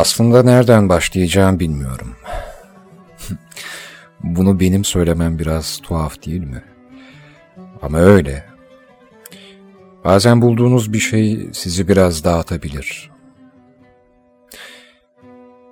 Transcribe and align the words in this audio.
Aslında 0.00 0.42
nereden 0.42 0.88
başlayacağım 0.88 1.60
bilmiyorum. 1.60 2.16
Bunu 4.24 4.60
benim 4.60 4.84
söylemem 4.84 5.38
biraz 5.38 5.78
tuhaf 5.82 6.26
değil 6.26 6.40
mi? 6.40 6.62
Ama 7.82 7.98
öyle. 7.98 8.44
Bazen 10.04 10.42
bulduğunuz 10.42 10.92
bir 10.92 10.98
şey 10.98 11.48
sizi 11.52 11.88
biraz 11.88 12.24
dağıtabilir. 12.24 13.10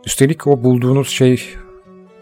Üstelik 0.07 0.47
o 0.47 0.65
bulduğunuz 0.65 1.09
şey 1.09 1.55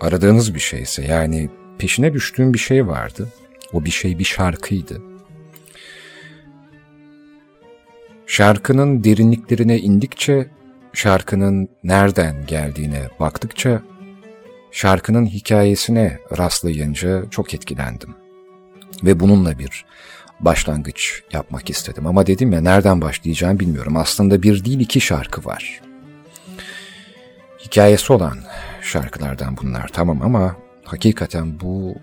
aradığınız 0.01 0.54
bir 0.54 0.60
şeyse 0.60 1.04
yani 1.04 1.51
peşine 1.79 2.12
düştüğüm 2.12 2.54
bir 2.54 2.59
şey 2.59 2.87
vardı. 2.87 3.29
O 3.73 3.84
bir 3.84 3.91
şey 3.91 4.18
bir 4.18 4.24
şarkıydı. 4.24 5.02
Şarkının 8.27 9.04
derinliklerine 9.04 9.79
indikçe, 9.79 10.51
şarkının 10.97 11.69
nereden 11.85 12.47
geldiğine 12.47 13.09
baktıkça, 13.21 13.83
şarkının 14.71 15.27
hikayesine 15.27 16.19
rastlayınca 16.39 17.30
çok 17.30 17.55
etkilendim. 17.55 18.15
Ve 19.02 19.21
bununla 19.21 19.59
bir 19.59 19.85
başlangıç 20.41 21.23
yapmak 21.33 21.71
istedim. 21.71 22.07
Ama 22.07 22.27
dedim 22.27 22.52
ya 22.52 22.61
nereden 22.61 23.01
başlayacağım 23.01 23.61
bilmiyorum. 23.61 23.97
Aslında 23.97 24.43
bir 24.43 24.65
değil 24.65 24.80
iki 24.80 25.01
şarkı 25.01 25.45
var. 25.45 25.80
Hikayesi 27.65 28.13
olan 28.13 28.39
şarkılardan 28.83 29.57
bunlar 29.63 29.89
tamam 29.93 30.23
ama 30.23 30.57
hakikaten 30.85 31.61
bu, 31.61 31.95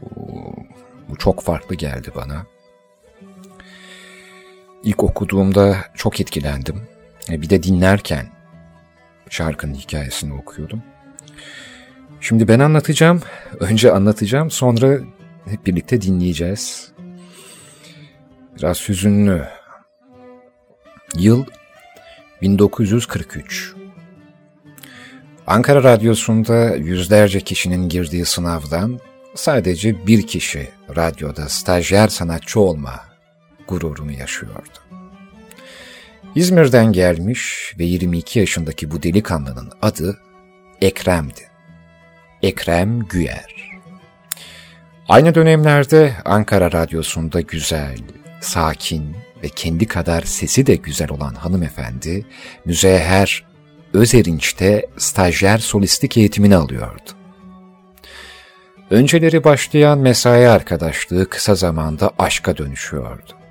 bu 1.10 1.16
çok 1.16 1.42
farklı 1.42 1.76
geldi 1.76 2.12
bana. 2.16 2.46
İlk 4.84 5.04
okuduğumda 5.04 5.78
çok 5.96 6.22
etkilendim. 6.22 6.82
E, 7.30 7.42
bir 7.42 7.50
de 7.50 7.64
dinlerken 7.64 8.33
şarkının 9.30 9.74
hikayesini 9.74 10.34
okuyordum. 10.34 10.84
Şimdi 12.22 12.48
ben 12.48 12.60
anlatacağım. 12.60 13.22
Önce 13.60 13.92
anlatacağım 13.92 14.52
sonra 14.52 15.00
hep 15.46 15.66
birlikte 15.66 16.02
dinleyeceğiz. 16.02 16.92
Biraz 18.58 18.90
hüzünlü. 18.90 19.46
Yıl 21.16 21.46
1943. 22.42 23.74
Ankara 25.48 25.84
Radyosu'nda 25.84 26.76
yüzlerce 26.76 27.40
kişinin 27.40 27.90
girdiği 27.90 28.26
sınavdan 28.26 29.00
sadece 29.36 30.08
bir 30.08 30.28
kişi 30.28 30.70
radyoda 30.96 31.50
stajyer 31.50 32.08
sanatçı 32.08 32.60
olma 32.60 33.00
gururunu 33.68 34.12
yaşıyordu. 34.12 34.83
İzmir'den 36.36 36.92
gelmiş 36.92 37.74
ve 37.80 37.84
22 37.84 38.40
yaşındaki 38.40 38.92
bu 38.92 39.04
delikanlının 39.04 39.72
adı 39.82 40.20
Ekrem'di. 40.82 41.42
Ekrem 42.42 43.00
Güyer. 43.00 43.80
Aynı 45.10 45.36
dönemlerde 45.36 46.14
Ankara 46.26 46.72
Radyosu'nda 46.72 47.42
güzel, 47.42 47.98
sakin 48.42 49.16
ve 49.44 49.50
kendi 49.50 49.86
kadar 49.86 50.22
sesi 50.22 50.68
de 50.68 50.76
güzel 50.76 51.12
olan 51.12 51.34
hanımefendi 51.34 52.26
Müzeyher 52.66 53.46
Özerinç'te 53.94 54.86
stajyer 54.98 55.58
solistik 55.58 56.18
eğitimini 56.18 56.56
alıyordu. 56.56 57.12
Önceleri 58.90 59.44
başlayan 59.44 60.00
mesai 60.00 60.48
arkadaşlığı 60.48 61.30
kısa 61.30 61.56
zamanda 61.56 62.12
aşka 62.20 62.58
dönüşüyordu. 62.58 63.43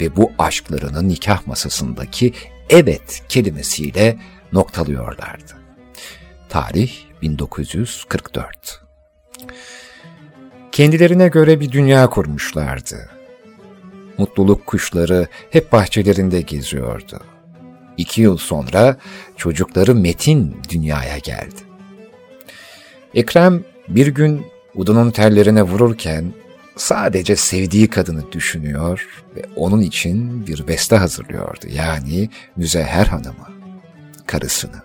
Ve 0.00 0.16
bu 0.16 0.32
aşklarını 0.38 1.08
nikah 1.08 1.46
masasındaki 1.46 2.32
evet 2.70 3.22
kelimesiyle 3.28 4.18
noktalıyorlardı. 4.52 5.52
Tarih 6.48 6.92
1944. 7.22 8.80
Kendilerine 10.72 11.28
göre 11.28 11.60
bir 11.60 11.72
dünya 11.72 12.10
kurmuşlardı. 12.10 13.10
Mutluluk 14.18 14.66
kuşları 14.66 15.28
hep 15.50 15.72
bahçelerinde 15.72 16.40
geziyordu. 16.40 17.20
İki 17.96 18.22
yıl 18.22 18.36
sonra 18.36 18.96
çocukları 19.36 19.94
Metin 19.94 20.56
dünyaya 20.68 21.18
geldi. 21.18 21.60
Ekrem 23.14 23.64
bir 23.88 24.06
gün 24.06 24.46
udunun 24.74 25.10
tellerine 25.10 25.62
vururken 25.62 26.32
sadece 26.80 27.36
sevdiği 27.36 27.88
kadını 27.88 28.32
düşünüyor 28.32 29.06
ve 29.36 29.42
onun 29.56 29.80
için 29.80 30.46
bir 30.46 30.68
beste 30.68 30.96
hazırlıyordu. 30.96 31.66
Yani 31.68 32.28
Müzeher 32.56 33.06
Hanım'ı, 33.06 33.48
karısını. 34.26 34.82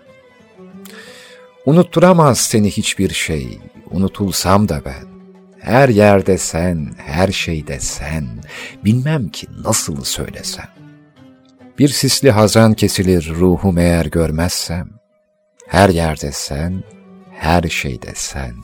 Unutturamaz 1.66 2.38
seni 2.38 2.70
hiçbir 2.70 3.10
şey, 3.10 3.58
unutulsam 3.90 4.68
da 4.68 4.82
ben. 4.84 5.16
Her 5.60 5.88
yerde 5.88 6.38
sen, 6.38 6.94
her 6.96 7.32
şeyde 7.32 7.80
sen, 7.80 8.26
bilmem 8.84 9.28
ki 9.28 9.46
nasıl 9.64 10.04
söylesem. 10.04 10.68
Bir 11.78 11.88
sisli 11.88 12.30
hazan 12.30 12.74
kesilir 12.74 13.30
ruhum 13.34 13.78
eğer 13.78 14.06
görmezsem. 14.06 14.90
Her 15.66 15.88
yerde 15.88 16.32
sen, 16.32 16.82
her 17.32 17.62
şeyde 17.62 18.12
sen, 18.14 18.54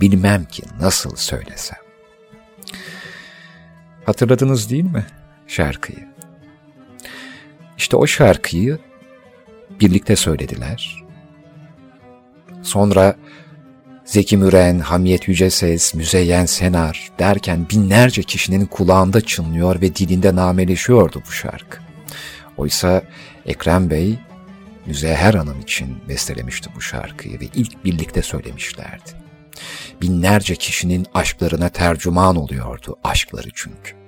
bilmem 0.00 0.44
ki 0.44 0.62
nasıl 0.80 1.16
söylesem. 1.16 1.79
Hatırladınız 4.10 4.70
değil 4.70 4.84
mi 4.84 5.06
şarkıyı? 5.46 6.08
İşte 7.78 7.96
o 7.96 8.06
şarkıyı 8.06 8.78
birlikte 9.80 10.16
söylediler. 10.16 11.04
Sonra 12.62 13.16
Zeki 14.04 14.36
Müren, 14.36 14.78
Hamiyet 14.78 15.28
Yüceses, 15.28 15.94
Müzeyyen 15.94 16.46
Senar 16.46 17.10
derken 17.18 17.66
binlerce 17.70 18.22
kişinin 18.22 18.66
kulağında 18.66 19.20
çınlıyor 19.20 19.80
ve 19.80 19.96
dilinde 19.96 20.34
nameleşiyordu 20.34 21.22
bu 21.28 21.32
şarkı. 21.32 21.78
Oysa 22.56 23.02
Ekrem 23.46 23.90
Bey, 23.90 24.18
Müzeyher 24.86 25.34
Hanım 25.34 25.60
için 25.60 25.98
bestelemişti 26.08 26.70
bu 26.76 26.80
şarkıyı 26.80 27.40
ve 27.40 27.44
ilk 27.54 27.84
birlikte 27.84 28.22
söylemişlerdi. 28.22 29.10
Binlerce 30.02 30.54
kişinin 30.54 31.06
aşklarına 31.14 31.68
tercüman 31.68 32.36
oluyordu 32.36 32.96
aşkları 33.04 33.48
çünkü. 33.54 33.99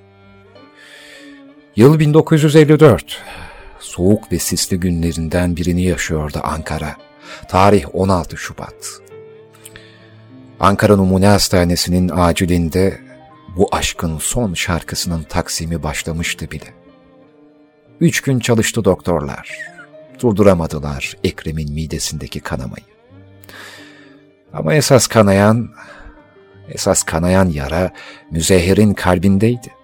Yıl 1.77 1.99
1954. 1.99 3.23
Soğuk 3.79 4.33
ve 4.33 4.39
sisli 4.39 4.81
günlerinden 4.81 5.57
birini 5.57 5.83
yaşıyordu 5.83 6.41
Ankara. 6.43 6.97
Tarih 7.49 7.85
16 7.93 8.37
Şubat. 8.37 8.75
Ankara 10.61 10.97
Numune 10.97 11.27
Hastanesi'nin 11.27 12.11
acilinde 12.15 13.01
bu 13.57 13.69
aşkın 13.73 14.19
son 14.19 14.55
şarkısının 14.55 15.23
taksimi 15.23 15.83
başlamıştı 15.83 16.51
bile. 16.51 16.75
Üç 18.01 18.21
gün 18.21 18.39
çalıştı 18.39 18.85
doktorlar. 18.85 19.59
Durduramadılar 20.21 21.17
Ekrem'in 21.25 21.73
midesindeki 21.73 22.41
kanamayı. 22.41 22.85
Ama 24.53 24.75
esas 24.75 25.07
kanayan, 25.07 25.71
esas 26.69 27.03
kanayan 27.03 27.49
yara 27.49 27.91
Müzehir'in 28.31 28.95
kalbindeydi. 28.95 29.82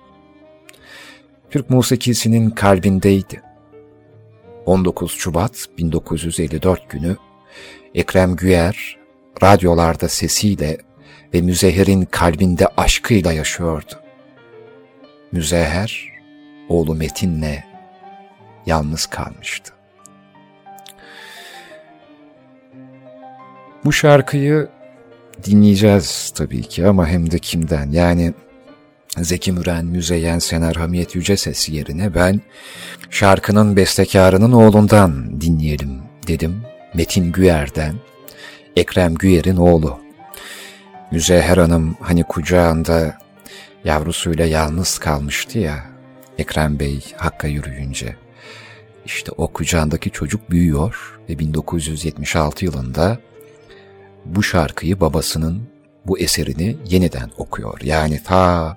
Türk 1.51 1.71
musikisinin 1.71 2.51
kalbindeydi. 2.51 3.43
19 4.67 5.13
Şubat 5.13 5.67
1954 5.79 6.91
günü 6.91 7.17
Ekrem 7.95 8.37
Güyer 8.37 8.99
radyolarda 9.43 10.09
sesiyle 10.09 10.79
ve 11.35 11.41
Müzehir'in 11.41 12.05
kalbinde 12.05 12.67
aşkıyla 12.77 13.33
yaşıyordu. 13.33 13.93
Müzeher, 15.33 16.09
oğlu 16.69 16.95
Metin'le 16.95 17.65
yalnız 18.67 19.07
kalmıştı. 19.07 19.73
Bu 23.85 23.93
şarkıyı 23.93 24.69
dinleyeceğiz 25.45 26.33
tabii 26.37 26.63
ki 26.63 26.87
ama 26.87 27.07
hem 27.07 27.31
de 27.31 27.39
kimden? 27.39 27.91
Yani 27.91 28.35
Zeki 29.23 29.53
Müren, 29.53 29.85
Müzeyyen 29.85 30.39
Senar, 30.39 30.77
Hamiyet 30.77 31.15
Yüce 31.15 31.37
Sesi 31.37 31.75
yerine 31.75 32.15
ben 32.15 32.41
şarkının 33.11 33.77
bestekarının 33.77 34.53
oğlundan 34.53 35.41
dinleyelim 35.41 36.03
dedim. 36.27 36.63
Metin 36.95 37.33
Güyer'den, 37.33 37.95
Ekrem 38.77 39.15
Güyer'in 39.15 39.57
oğlu. 39.57 39.99
Müzeher 41.13 41.57
Hanım 41.57 41.97
hani 42.01 42.25
kucağında 42.25 43.19
yavrusuyla 43.85 44.47
yalnız 44.47 44.99
kalmıştı 44.99 45.59
ya, 45.59 45.85
Ekrem 46.39 46.79
Bey 46.79 47.05
Hakk'a 47.17 47.49
yürüyünce. 47.49 48.17
İşte 49.07 49.33
o 49.37 49.49
kucağındaki 49.49 50.11
çocuk 50.11 50.51
büyüyor 50.51 51.21
ve 51.29 51.39
1976 51.39 52.65
yılında 52.65 53.19
bu 54.25 54.43
şarkıyı 54.43 55.01
babasının 55.01 55.63
bu 56.07 56.19
eserini 56.19 56.77
yeniden 56.89 57.31
okuyor. 57.37 57.81
Yani 57.83 58.23
ta 58.23 58.77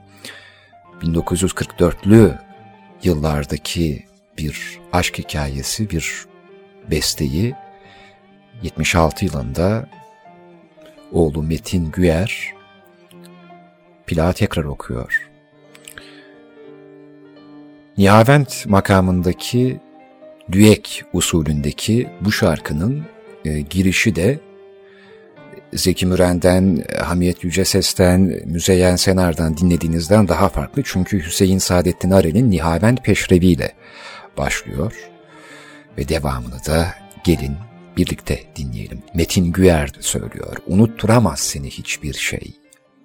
1944'lü 1.01 2.39
yıllardaki 3.03 4.05
bir 4.37 4.79
aşk 4.91 5.17
hikayesi, 5.17 5.89
bir 5.89 6.25
besteyi 6.91 7.55
76 8.63 9.25
yılında 9.25 9.89
oğlu 11.11 11.43
Metin 11.43 11.91
Güyer 11.91 12.53
plağı 14.07 14.33
tekrar 14.33 14.63
okuyor. 14.63 15.29
Nihavent 17.97 18.65
makamındaki 18.65 19.79
düek 20.51 21.03
usulündeki 21.13 22.09
bu 22.21 22.31
şarkının 22.31 23.05
e, 23.45 23.61
girişi 23.61 24.15
de 24.15 24.39
Zeki 25.73 26.05
Müren'den, 26.05 26.83
Hamiyet 27.03 27.43
Yüce 27.43 27.65
Ses'ten, 27.65 28.21
Müzeyyen 28.45 28.95
Senar'dan 28.95 29.57
dinlediğinizden 29.57 30.27
daha 30.27 30.49
farklı. 30.49 30.81
Çünkü 30.85 31.25
Hüseyin 31.25 31.57
Saadettin 31.57 32.11
Arel'in 32.11 32.51
Nihavent 32.51 33.03
Peşrevi 33.03 33.47
ile 33.47 33.71
başlıyor. 34.37 34.93
Ve 35.97 36.09
devamını 36.09 36.65
da 36.67 36.87
gelin 37.23 37.55
birlikte 37.97 38.39
dinleyelim. 38.55 39.03
Metin 39.13 39.51
Güyer 39.51 39.91
söylüyor. 39.99 40.57
Unutturamaz 40.67 41.39
seni 41.39 41.69
hiçbir 41.69 42.13
şey. 42.13 42.53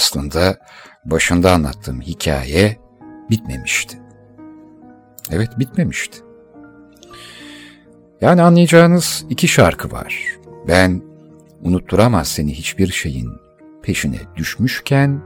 aslında 0.00 0.58
başında 1.04 1.52
anlattığım 1.52 2.00
hikaye 2.00 2.76
bitmemişti. 3.30 3.98
Evet, 5.30 5.58
bitmemişti. 5.58 6.18
Yani 8.20 8.42
anlayacağınız 8.42 9.24
iki 9.30 9.48
şarkı 9.48 9.92
var. 9.92 10.24
Ben 10.68 11.02
unutturamaz 11.62 12.28
seni 12.28 12.54
hiçbir 12.54 12.88
şeyin 12.88 13.30
peşine 13.82 14.18
düşmüşken 14.36 15.22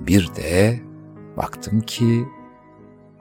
bir 0.00 0.34
de 0.36 0.80
baktım 1.36 1.80
ki 1.80 2.24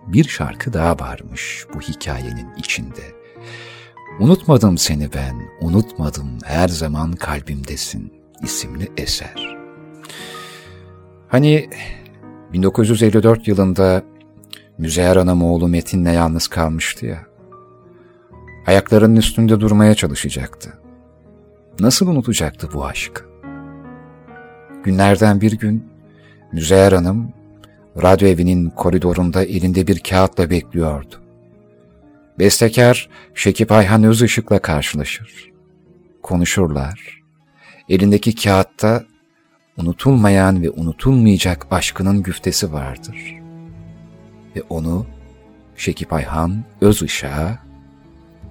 bir 0.07 0.23
şarkı 0.23 0.73
daha 0.73 0.99
varmış 0.99 1.65
bu 1.73 1.81
hikayenin 1.81 2.55
içinde. 2.57 3.15
Unutmadım 4.19 4.77
seni 4.77 5.13
ben, 5.13 5.35
unutmadım 5.61 6.37
her 6.43 6.67
zaman 6.67 7.11
kalbimdesin 7.11 8.13
isimli 8.43 8.91
eser. 8.97 9.54
Hani 11.27 11.69
1954 12.53 13.47
yılında 13.47 14.03
Müzeyyer 14.77 15.15
Anamoğlu 15.15 15.67
Metin'le 15.67 16.13
yalnız 16.13 16.47
kalmıştı 16.47 17.05
ya. 17.05 17.25
Ayaklarının 18.67 19.15
üstünde 19.15 19.59
durmaya 19.59 19.95
çalışacaktı. 19.95 20.73
Nasıl 21.79 22.07
unutacaktı 22.07 22.69
bu 22.73 22.85
aşkı? 22.85 23.23
Günlerden 24.83 25.41
bir 25.41 25.51
gün 25.51 25.83
Müzeyyer 26.51 26.91
Hanım 26.91 27.33
radyo 28.01 28.27
evinin 28.27 28.69
koridorunda 28.69 29.43
elinde 29.43 29.87
bir 29.87 29.99
kağıtla 29.99 30.49
bekliyordu. 30.49 31.15
Bestekar 32.39 33.09
Şekip 33.33 33.71
Ayhan 33.71 34.03
Özışık'la 34.03 34.59
karşılaşır. 34.59 35.51
Konuşurlar. 36.21 37.21
Elindeki 37.89 38.35
kağıtta 38.35 39.03
unutulmayan 39.77 40.61
ve 40.61 40.69
unutulmayacak 40.69 41.67
aşkının 41.71 42.23
güftesi 42.23 42.73
vardır. 42.73 43.35
Ve 44.55 44.61
onu 44.69 45.05
Şekip 45.77 46.13
Ayhan 46.13 46.63
Özışık'a 46.81 47.59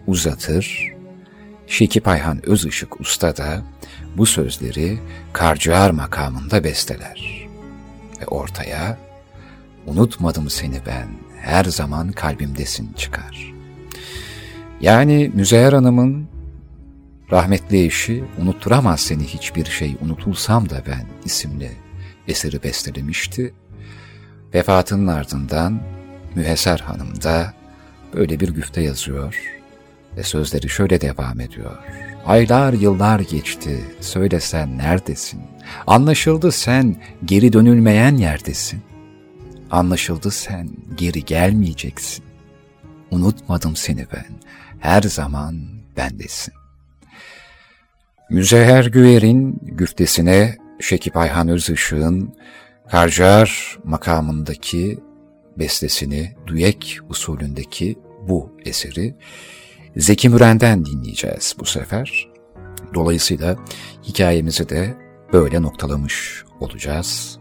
uzatır. 0.06 0.92
Şekip 1.66 2.08
Ayhan 2.08 2.46
Özışık 2.46 3.00
Usta 3.00 3.36
da 3.36 3.62
bu 4.16 4.26
sözleri 4.26 4.98
Karciğer 5.32 5.90
makamında 5.90 6.64
besteler. 6.64 7.48
Ve 8.20 8.26
ortaya 8.26 8.98
unutmadım 9.86 10.50
seni 10.50 10.80
ben, 10.86 11.08
her 11.40 11.64
zaman 11.64 12.12
kalbimdesin 12.12 12.92
çıkar. 12.92 13.54
Yani 14.80 15.30
Müzeyyer 15.34 15.72
Hanım'ın 15.72 16.28
rahmetli 17.32 17.84
eşi 17.84 18.24
unutturamaz 18.38 19.00
seni 19.00 19.24
hiçbir 19.24 19.64
şey 19.64 19.96
unutulsam 20.00 20.70
da 20.70 20.82
ben 20.86 21.06
isimli 21.24 21.70
eseri 22.28 22.62
bestelemişti. 22.62 23.54
Vefatının 24.54 25.06
ardından 25.06 25.80
Müheser 26.34 26.78
Hanım 26.78 27.22
da 27.22 27.54
böyle 28.14 28.40
bir 28.40 28.48
güfte 28.48 28.80
yazıyor 28.80 29.54
ve 30.16 30.22
sözleri 30.22 30.68
şöyle 30.68 31.00
devam 31.00 31.40
ediyor. 31.40 31.76
Aylar 32.26 32.72
yıllar 32.72 33.20
geçti, 33.20 33.84
söylesen 34.00 34.78
neredesin? 34.78 35.42
Anlaşıldı 35.86 36.52
sen 36.52 36.96
geri 37.24 37.52
dönülmeyen 37.52 38.16
yerdesin. 38.16 38.82
Anlaşıldı 39.70 40.30
sen 40.30 40.68
geri 40.94 41.24
gelmeyeceksin. 41.24 42.24
Unutmadım 43.10 43.76
seni 43.76 44.06
ben, 44.12 44.26
her 44.78 45.02
zaman 45.02 45.60
bendesin. 45.96 46.54
Müzeher 48.34 48.84
Güver'in 48.84 49.58
güftesine 49.62 50.56
Şekip 50.80 51.16
Ayhan 51.16 51.48
Özışık'ın 51.48 52.34
Karcar 52.90 53.78
makamındaki 53.84 54.98
bestesini, 55.58 56.32
düek 56.46 56.98
usulündeki 57.08 57.98
bu 58.28 58.56
eseri 58.64 59.14
Zeki 59.96 60.28
Müren'den 60.28 60.84
dinleyeceğiz 60.84 61.56
bu 61.58 61.64
sefer. 61.64 62.28
Dolayısıyla 62.94 63.56
hikayemizi 64.02 64.68
de 64.68 64.94
böyle 65.32 65.62
noktalamış 65.62 66.44
olacağız. 66.60 67.38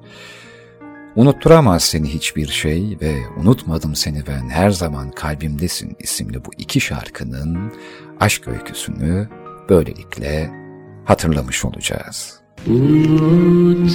Unutturamaz 1.15 1.83
seni 1.83 2.13
hiçbir 2.13 2.47
şey 2.47 2.97
ve 3.01 3.15
unutmadım 3.37 3.95
seni 3.95 4.27
ben 4.27 4.49
her 4.49 4.69
zaman 4.69 5.11
kalbimdesin 5.11 5.95
isimli 5.99 6.45
bu 6.45 6.49
iki 6.57 6.81
şarkının 6.81 7.73
aşk 8.19 8.47
öyküsünü 8.47 9.29
böylelikle 9.69 10.62
hatırlamış 11.05 11.65
olacağız. 11.65 12.39
Unutmadım 12.67 13.85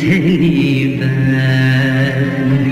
seni 0.00 1.00
ben 1.00 2.71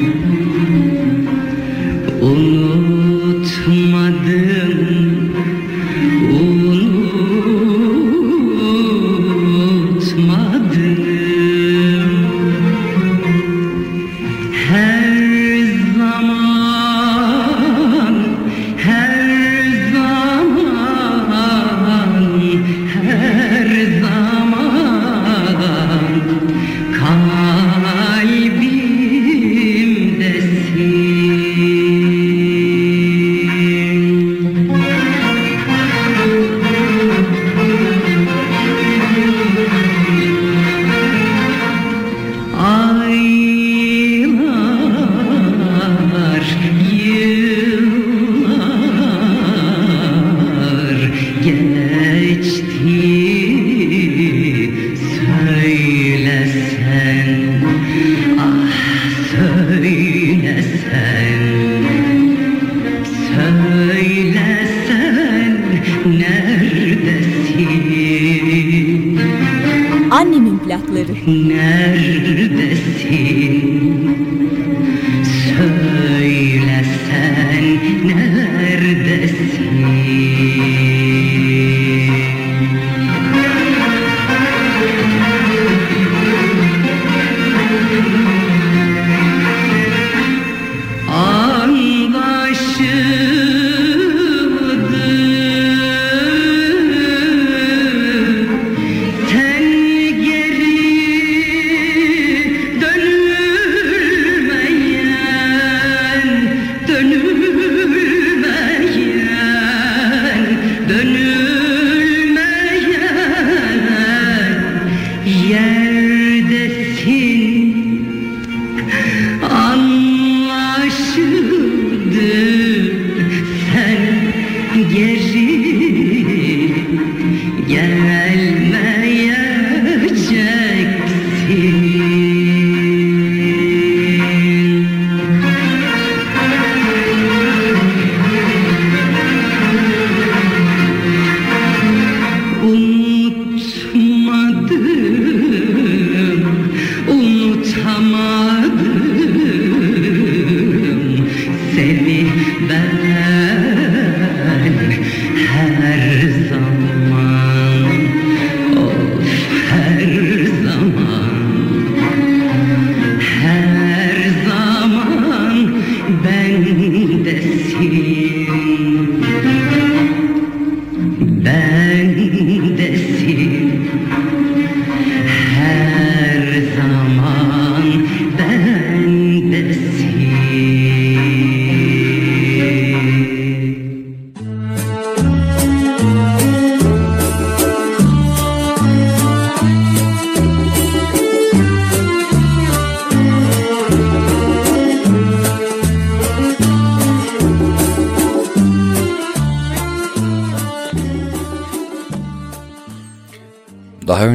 gelmeyeceksin. 127.70 128.39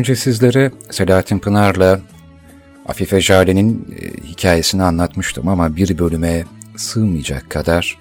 Önce 0.05 0.15
sizlere 0.15 0.71
Selahattin 0.91 1.39
Pınar'la 1.39 1.99
Afife 2.87 3.21
Jale'nin 3.21 3.97
e, 3.99 4.27
hikayesini 4.27 4.83
anlatmıştım 4.83 5.47
ama 5.47 5.75
bir 5.75 5.97
bölüme 5.97 6.43
sığmayacak 6.77 7.49
kadar 7.49 7.99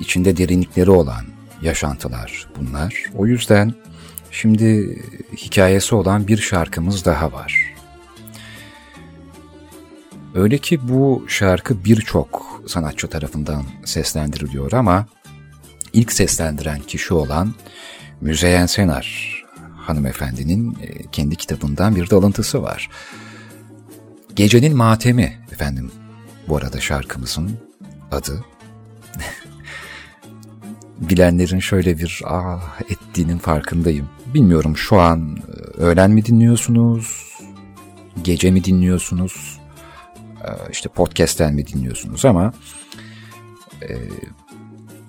içinde 0.00 0.36
derinlikleri 0.36 0.90
olan 0.90 1.24
yaşantılar 1.62 2.48
bunlar. 2.58 3.04
O 3.16 3.26
yüzden 3.26 3.74
şimdi 4.30 4.98
hikayesi 5.36 5.94
olan 5.94 6.28
bir 6.28 6.36
şarkımız 6.36 7.04
daha 7.04 7.32
var. 7.32 7.74
Öyle 10.34 10.58
ki 10.58 10.88
bu 10.88 11.24
şarkı 11.28 11.84
birçok 11.84 12.62
sanatçı 12.66 13.08
tarafından 13.08 13.64
seslendiriliyor 13.84 14.72
ama 14.72 15.06
ilk 15.92 16.12
seslendiren 16.12 16.80
kişi 16.80 17.14
olan 17.14 17.54
Müzeyyen 18.20 18.66
Senar 18.66 19.27
hanımefendinin 19.88 20.78
e, 20.82 21.02
kendi 21.12 21.36
kitabından 21.36 21.96
bir 21.96 22.10
de 22.10 22.16
alıntısı 22.16 22.62
var. 22.62 22.90
Gecenin 24.36 24.76
Matemi 24.76 25.38
efendim 25.52 25.90
bu 26.48 26.56
arada 26.56 26.80
şarkımızın 26.80 27.58
adı. 28.12 28.44
Bilenlerin 30.98 31.58
şöyle 31.58 31.98
bir 31.98 32.22
ah 32.26 32.80
ettiğinin 32.90 33.38
farkındayım. 33.38 34.08
Bilmiyorum 34.34 34.76
şu 34.76 35.00
an 35.00 35.36
e, 35.36 35.80
öğlen 35.80 36.10
mi 36.10 36.24
dinliyorsunuz, 36.24 37.24
gece 38.22 38.50
mi 38.50 38.64
dinliyorsunuz, 38.64 39.60
e, 40.44 40.48
işte 40.70 40.88
podcast'ten 40.88 41.54
mi 41.54 41.66
dinliyorsunuz 41.66 42.24
ama 42.24 42.52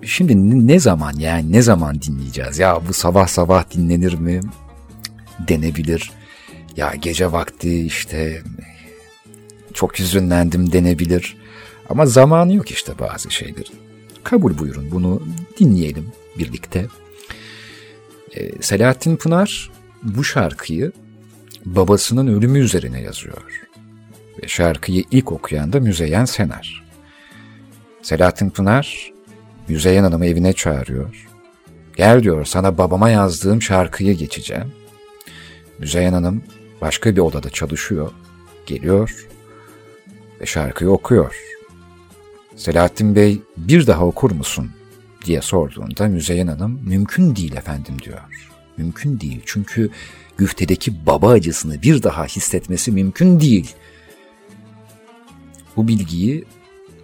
şimdi 0.05 0.67
ne 0.67 0.79
zaman 0.79 1.13
yani 1.17 1.51
ne 1.51 1.61
zaman 1.61 2.01
dinleyeceğiz? 2.01 2.59
Ya 2.59 2.81
bu 2.87 2.93
sabah 2.93 3.27
sabah 3.27 3.71
dinlenir 3.71 4.13
mi? 4.13 4.41
Denebilir. 5.47 6.11
ya 6.77 6.93
gece 7.01 7.31
vakti 7.31 7.85
işte 7.85 8.41
çok 9.73 9.99
hüzünlendim 9.99 10.71
denebilir. 10.71 11.37
Ama 11.89 12.05
zamanı 12.05 12.53
yok 12.53 12.71
işte 12.71 12.99
bazı 12.99 13.31
şeylerin. 13.31 13.75
Kabul 14.23 14.57
buyurun 14.57 14.91
bunu 14.91 15.23
dinleyelim 15.59 16.11
birlikte. 16.37 16.87
Ee, 18.35 18.61
Selahattin 18.61 19.15
Pınar 19.15 19.71
bu 20.03 20.23
şarkıyı 20.23 20.91
babasının 21.65 22.27
ölümü 22.27 22.59
üzerine 22.59 23.01
yazıyor. 23.01 23.61
Ve 24.43 24.47
şarkıyı 24.47 25.03
ilk 25.11 25.31
okuyan 25.31 25.73
da 25.73 25.79
Müzeyyen 25.79 26.25
Senar. 26.25 26.83
Selahattin 28.01 28.49
Pınar 28.49 29.11
Müzeyyen 29.67 30.03
Hanım'ı 30.03 30.25
evine 30.25 30.53
çağırıyor. 30.53 31.27
Gel 31.95 32.23
diyor 32.23 32.45
sana 32.45 32.77
babama 32.77 33.09
yazdığım 33.09 33.61
şarkıyı 33.61 34.17
geçeceğim. 34.17 34.71
Müzeyyen 35.79 36.13
Hanım 36.13 36.43
başka 36.81 37.15
bir 37.15 37.21
odada 37.21 37.49
çalışıyor. 37.49 38.11
Geliyor 38.65 39.27
ve 40.41 40.45
şarkıyı 40.45 40.89
okuyor. 40.89 41.35
Selahattin 42.55 43.15
Bey 43.15 43.41
bir 43.57 43.87
daha 43.87 44.05
okur 44.05 44.31
musun 44.31 44.71
diye 45.25 45.41
sorduğunda 45.41 46.07
Müzeyyen 46.07 46.47
Hanım 46.47 46.79
mümkün 46.83 47.35
değil 47.35 47.55
efendim 47.55 47.95
diyor. 48.03 48.19
Mümkün 48.77 49.19
değil 49.19 49.41
çünkü 49.45 49.89
güftedeki 50.37 51.05
baba 51.05 51.29
acısını 51.29 51.81
bir 51.81 52.03
daha 52.03 52.25
hissetmesi 52.25 52.91
mümkün 52.91 53.39
değil. 53.39 53.75
Bu 55.75 55.87
bilgiyi 55.87 56.45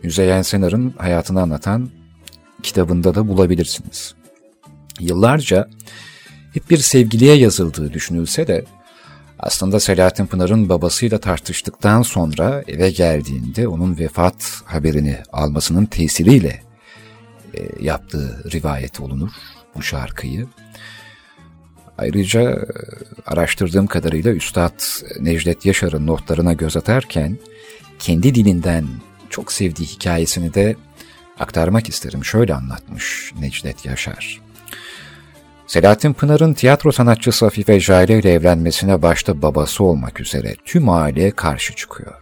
Müzeyyen 0.03 0.41
Senar'ın 0.41 0.94
hayatını 0.98 1.41
anlatan 1.41 1.89
kitabında 2.63 3.15
da 3.15 3.27
bulabilirsiniz. 3.27 4.15
Yıllarca 5.00 5.70
hep 6.56 6.70
bir 6.70 6.78
sevgiliye 6.78 7.36
yazıldığı 7.36 7.94
düşünülse 7.94 8.48
de 8.48 8.66
aslında 9.40 9.80
Selahattin 9.80 10.26
Pınar'ın 10.26 10.70
babasıyla 10.70 11.18
tartıştıktan 11.18 12.02
sonra 12.02 12.64
eve 12.68 12.90
geldiğinde 12.90 13.68
onun 13.68 13.98
vefat 13.98 14.62
haberini 14.66 15.18
almasının 15.34 15.86
tesiriyle 15.86 16.62
e, 17.54 17.60
yaptığı 17.80 18.52
rivayet 18.52 19.00
olunur 19.00 19.32
bu 19.76 19.84
şarkıyı. 19.84 20.48
Ayrıca 21.98 22.42
e, 22.42 22.66
araştırdığım 23.26 23.88
kadarıyla 23.88 24.32
Üstad 24.32 24.82
Necdet 25.20 25.66
Yaşar'ın 25.66 26.08
notlarına 26.08 26.54
göz 26.54 26.78
atarken 26.78 27.38
kendi 28.00 28.36
dilinden 28.36 28.86
çok 29.30 29.52
sevdiği 29.52 29.88
hikayesini 29.88 30.54
de 30.54 30.76
aktarmak 31.40 31.90
isterim. 31.90 32.26
Şöyle 32.26 32.54
anlatmış 32.54 33.34
Necdet 33.40 33.86
Yaşar. 33.86 34.45
Selahattin 35.68 36.14
Pınar'ın 36.14 36.54
tiyatro 36.54 36.92
sanatçısı 36.92 37.46
Afife 37.46 37.80
Jale 37.80 38.20
ile 38.20 38.34
evlenmesine 38.34 39.01
başta 39.01 39.42
babası 39.42 39.84
olmak 39.84 40.20
üzere 40.20 40.56
tüm 40.66 40.90
aile 40.90 41.32
karşı 41.32 41.75
çıkıyor. 41.75 42.22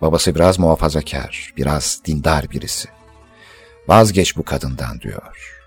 Babası 0.00 0.34
biraz 0.34 0.58
muhafazakar, 0.58 1.52
biraz 1.56 2.00
dindar 2.06 2.50
birisi. 2.50 2.88
Vazgeç 3.88 4.36
bu 4.36 4.42
kadından 4.42 5.00
diyor. 5.00 5.58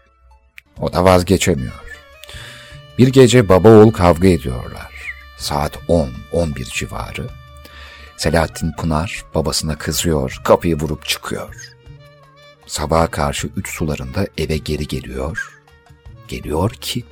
O 0.80 0.94
da 0.94 1.04
vazgeçemiyor. 1.04 1.98
Bir 2.98 3.08
gece 3.08 3.50
baba 3.50 3.70
oğul 3.70 3.92
kavga 3.92 4.28
ediyorlar. 4.28 4.92
Saat 5.38 5.76
10-11 5.76 6.74
civarı. 6.74 7.28
Selahattin 8.18 8.72
Pınar 8.72 9.24
babasına 9.36 9.78
kızıyor, 9.78 10.42
kapıyı 10.44 10.76
vurup 10.76 11.06
çıkıyor. 11.06 11.56
Sabaha 12.66 13.08
karşı 13.08 13.50
üç 13.56 13.70
sularında 13.70 14.28
eve 14.38 14.58
geri 14.58 14.88
geliyor. 14.88 15.61
Geliyor 16.32 16.70
ki 16.70 17.04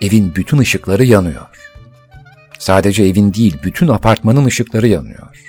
evin 0.00 0.34
bütün 0.34 0.58
ışıkları 0.58 1.04
yanıyor. 1.04 1.46
Sadece 2.58 3.02
evin 3.04 3.34
değil, 3.34 3.56
bütün 3.62 3.88
apartmanın 3.88 4.44
ışıkları 4.44 4.86
yanıyor. 4.88 5.42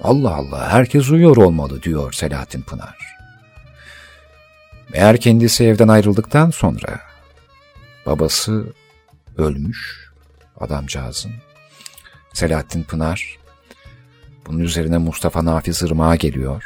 Allah 0.00 0.34
Allah, 0.34 0.68
herkes 0.72 1.10
uyuyor 1.10 1.36
olmalı 1.36 1.82
diyor 1.82 2.12
Selahattin 2.12 2.62
Pınar. 2.62 2.98
Meğer 4.92 5.20
kendisi 5.20 5.64
evden 5.64 5.88
ayrıldıktan 5.88 6.50
sonra 6.50 7.00
babası 8.06 8.66
ölmüş 9.38 10.10
adamcağızın. 10.60 11.32
Selahattin 12.32 12.82
Pınar 12.82 13.38
bunun 14.46 14.60
üzerine 14.60 14.98
Mustafa 14.98 15.44
Nafiz 15.44 15.82
Irmak'a 15.82 16.14
geliyor. 16.14 16.64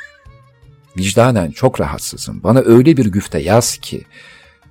Vicdanen 0.98 1.50
çok 1.50 1.80
rahatsızım. 1.80 2.42
Bana 2.42 2.58
öyle 2.58 2.96
bir 2.96 3.06
güfte 3.06 3.38
yaz 3.38 3.76
ki 3.76 4.04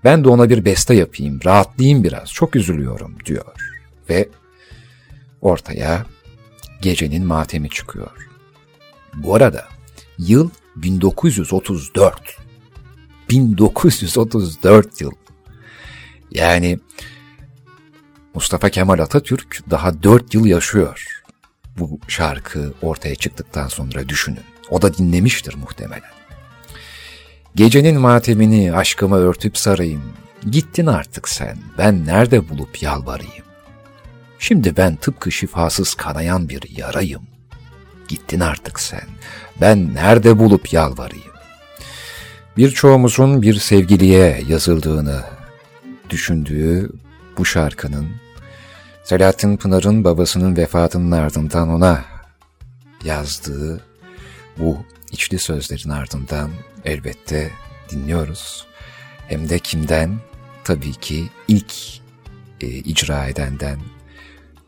ben 0.06 0.24
de 0.24 0.30
ona 0.30 0.50
bir 0.50 0.66
beste 0.66 0.94
yapayım, 0.94 1.40
rahatlayayım 1.46 2.04
biraz. 2.04 2.30
Çok 2.30 2.56
üzülüyorum 2.56 3.18
diyor. 3.26 3.46
Ve 4.10 4.30
ortaya 5.42 6.06
gecenin 6.82 7.26
matemi 7.26 7.70
çıkıyor. 7.70 8.30
Bu 9.14 9.36
arada 9.36 9.68
yıl 10.18 10.50
1934. 10.76 12.38
1934 13.30 15.02
yıl. 15.02 15.12
Yani 16.32 16.80
Mustafa 18.34 18.70
Kemal 18.70 19.00
Atatürk 19.00 19.62
daha 19.70 20.04
4 20.04 20.34
yıl 20.34 20.46
yaşıyor. 20.46 21.22
Bu 21.80 22.00
şarkı 22.08 22.74
ortaya 22.82 23.16
çıktıktan 23.16 23.68
sonra 23.68 24.10
düşünün. 24.10 24.44
O 24.70 24.82
da 24.82 24.94
dinlemiştir 24.94 25.56
muhtemelen. 25.56 26.25
Gecenin 27.56 28.02
matemini 28.02 28.74
aşkıma 28.74 29.18
örtüp 29.18 29.58
sarayım. 29.58 30.04
Gittin 30.52 30.86
artık 30.86 31.30
sen, 31.30 31.58
ben 31.78 32.06
nerede 32.06 32.50
bulup 32.50 32.82
yalvarayım? 32.82 33.46
Şimdi 34.40 34.78
ben 34.78 34.96
tıpkı 34.96 35.32
şifasız 35.32 35.94
kanayan 35.94 36.50
bir 36.50 36.78
yarayım. 36.78 37.22
Gittin 38.08 38.40
artık 38.40 38.80
sen, 38.80 39.08
ben 39.62 39.96
nerede 39.96 40.40
bulup 40.40 40.74
yalvarayım? 40.74 41.34
Birçoğumuzun 42.58 43.42
bir 43.42 43.56
sevgiliye 43.56 44.44
yazıldığını 44.48 45.24
düşündüğü 46.10 46.92
bu 47.38 47.46
şarkının 47.46 48.08
Selahattin 49.04 49.58
Pınar'ın 49.58 50.04
babasının 50.04 50.58
vefatının 50.58 51.12
ardından 51.12 51.70
ona 51.70 52.06
yazdığı 53.04 53.82
bu 54.58 54.78
içli 55.12 55.40
sözlerin 55.40 55.90
ardından 55.90 56.50
elbette 56.86 57.52
dinliyoruz. 57.90 58.68
Hem 59.28 59.50
de 59.50 59.60
kimden? 59.60 60.20
Tabii 60.64 60.94
ki 60.94 61.30
ilk 61.48 61.74
e, 62.62 62.68
icra 62.68 63.28
edenden. 63.28 63.80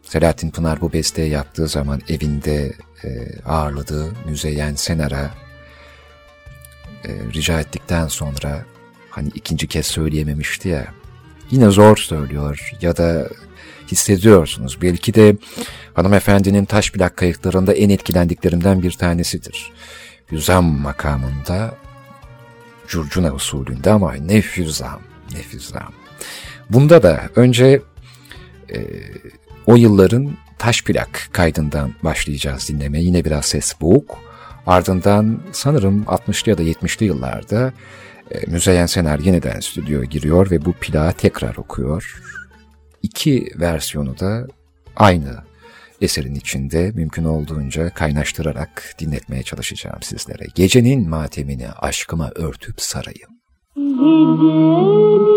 Selahattin 0.04 0.52
Pınar 0.52 0.82
bu 0.82 0.94
besteyi 0.94 1.32
yaptığı 1.32 1.68
zaman 1.68 2.02
evinde 2.10 2.74
e, 3.04 3.40
ağırladığı 3.46 4.12
Müzeyyen 4.26 4.76
Senar'a 4.76 5.32
e, 7.06 7.10
rica 7.34 7.60
ettikten 7.60 8.08
sonra 8.08 8.66
hani 9.10 9.30
ikinci 9.36 9.68
kez 9.68 9.86
söyleyememişti 9.86 10.70
ya 10.70 10.88
yine 11.52 11.70
zor 11.70 11.98
söylüyor 11.98 12.72
ya 12.82 12.98
da 12.98 13.30
hissediyorsunuz. 13.92 14.82
Belki 14.82 15.14
de 15.14 15.36
hanımefendinin 15.94 16.66
taş 16.66 16.92
plak 16.92 17.18
kayıtlarında 17.18 17.74
en 17.74 17.90
etkilendiklerimden 17.90 18.84
bir 18.84 18.92
tanesidir. 18.92 19.72
Hüzam 20.32 20.66
makamında 20.66 21.78
curcuna 22.88 23.34
usulünde 23.34 23.92
ama 23.92 24.14
ne 24.14 24.42
hüzam, 24.42 25.02
ne 25.34 25.40
hüzam. 25.54 25.94
Bunda 26.70 27.04
da 27.04 27.22
önce 27.36 27.82
e, 28.74 28.78
o 29.66 29.76
yılların 29.76 30.38
taş 30.58 30.84
plak 30.84 31.30
kaydından 31.32 31.94
başlayacağız 32.04 32.70
dinlemeye. 32.70 33.04
Yine 33.04 33.26
biraz 33.26 33.46
ses 33.46 33.82
boğuk. 33.82 34.18
Ardından 34.68 35.40
sanırım 35.52 36.04
60'lı 36.04 36.50
ya 36.50 36.58
da 36.58 36.64
70'li 36.64 37.06
yıllarda 37.06 37.74
e, 38.32 38.52
Müzeyyen 38.52 38.86
Sener 38.86 39.20
yeniden 39.20 39.60
stüdyoya 39.60 40.04
giriyor 40.04 40.52
ve 40.52 40.66
bu 40.66 40.74
plağı 40.74 41.14
tekrar 41.14 41.56
okuyor. 41.56 42.22
İki 43.04 43.52
versiyonu 43.60 44.20
da 44.20 44.48
aynı 44.96 45.44
eserin 46.02 46.36
içinde 46.36 46.92
mümkün 46.96 47.24
olduğunca 47.24 47.90
kaynaştırarak 47.90 48.96
dinletmeye 49.00 49.44
çalışacağım 49.44 50.02
sizlere. 50.02 50.46
Gecenin 50.56 51.10
matemini 51.10 51.70
aşkıma 51.70 52.32
örtüp 52.36 52.82
sarayım. 52.82 53.30
Gecenin 53.76 55.28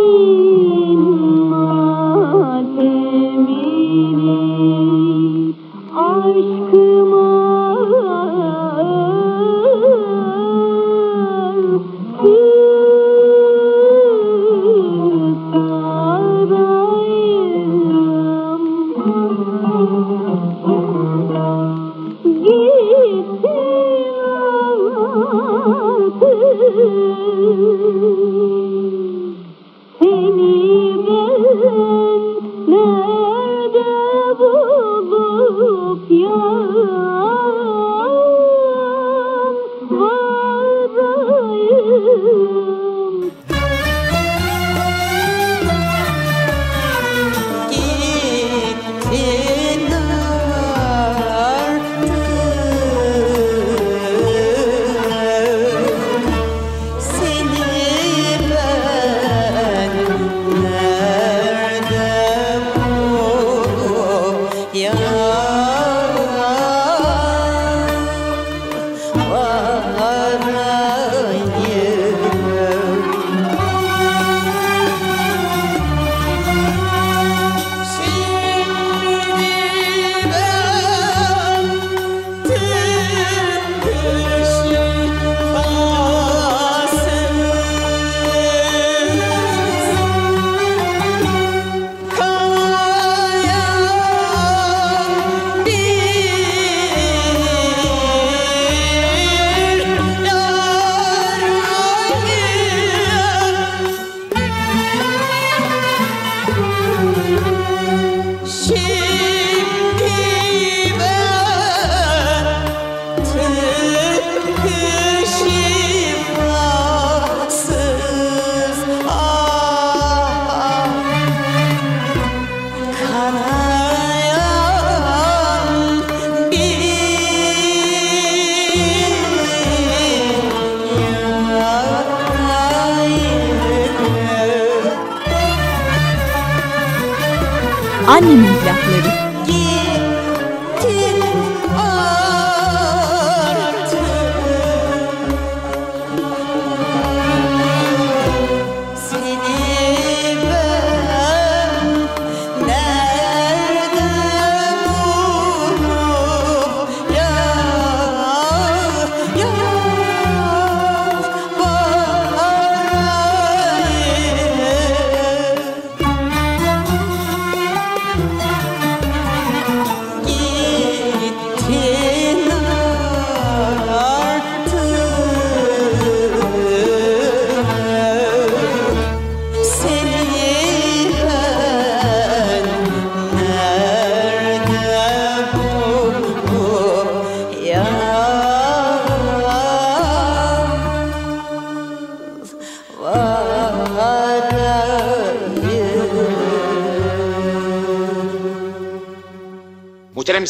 Annemin 138.21 138.50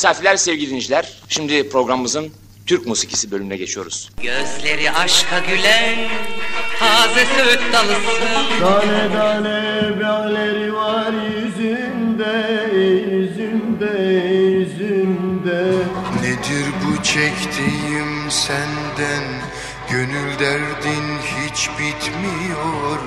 misafirler, 0.01 0.37
sevgili 0.37 0.67
dinleyiciler. 0.67 1.13
Şimdi 1.29 1.69
programımızın 1.69 2.33
Türk 2.67 2.87
musikisi 2.87 3.31
bölümüne 3.31 3.57
geçiyoruz. 3.57 4.11
Gözleri 4.23 4.91
aşka 4.91 5.39
gülen 5.39 6.09
taze 6.79 7.27
söğüt 7.37 7.61
dalısın 7.73 8.61
Tane 8.61 9.13
tane 9.13 10.01
balleri 10.01 10.75
var 10.75 11.13
yüzünde, 11.37 12.71
yüzünde, 12.75 14.13
yüzünde 14.39 15.65
Nedir 16.23 16.67
bu 16.85 17.03
çektiğim 17.03 18.31
senden 18.31 19.25
Gönül 19.91 20.39
derdin 20.39 21.19
hiç 21.19 21.69
bitmiyor 21.69 22.99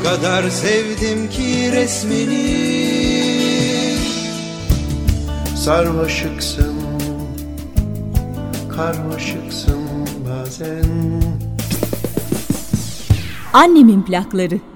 O 0.00 0.02
kadar 0.02 0.50
sevdim 0.50 1.30
ki 1.30 1.72
resmini 1.72 2.70
Sarmaşıksın, 5.56 6.74
karmaşıksın 8.76 9.80
bazen 10.28 10.84
Annemin 13.52 14.02
plakları. 14.02 14.69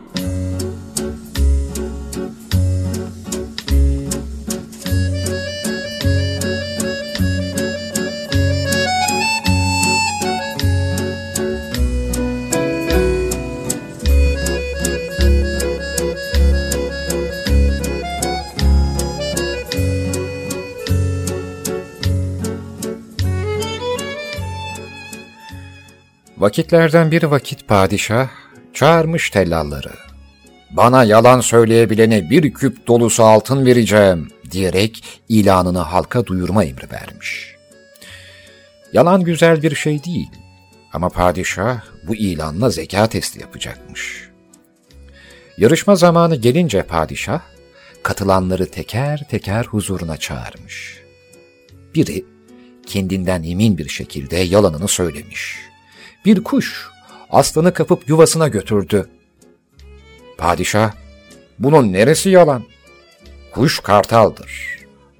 Vakitlerden 26.45 27.11
bir 27.11 27.23
vakit 27.23 27.69
padişah 27.69 28.29
çağırmış 28.75 29.31
tellalları. 29.31 29.93
Bana 30.71 31.05
yalan 31.05 31.41
söyleyebilene 31.41 32.31
bir 32.31 32.55
küp 32.55 32.87
dolusu 32.87 33.25
altın 33.25 33.67
vereceğim 33.67 34.29
diyerek 34.51 35.05
ilanını 35.29 35.79
halka 35.79 36.27
duyurma 36.27 36.65
emri 36.65 36.91
vermiş. 36.93 37.55
Yalan 38.93 39.25
güzel 39.25 39.63
bir 39.63 39.75
şey 39.75 40.05
değil 40.05 40.31
ama 40.93 41.09
padişah 41.09 41.81
bu 42.09 42.15
ilanla 42.15 42.71
zeka 42.71 43.07
testi 43.07 43.41
yapacakmış. 43.41 44.29
Yarışma 45.59 45.97
zamanı 45.97 46.37
gelince 46.37 46.83
padişah 46.83 47.41
katılanları 48.03 48.71
teker 48.71 49.27
teker 49.31 49.65
huzuruna 49.65 50.17
çağırmış. 50.17 51.03
Biri 51.95 52.25
kendinden 52.87 53.43
emin 53.43 53.79
bir 53.79 53.89
şekilde 53.89 54.37
yalanını 54.37 54.89
söylemiş. 54.89 55.64
Bir 56.25 56.45
kuş 56.45 56.89
aslanı 57.31 57.75
kapıp 57.75 58.09
yuvasına 58.09 58.49
götürdü. 58.49 59.09
Padişah, 60.39 60.93
bunun 61.59 61.93
neresi 61.93 62.31
yalan? 62.31 62.65
Kuş 63.53 63.81
kartaldır. 63.81 64.79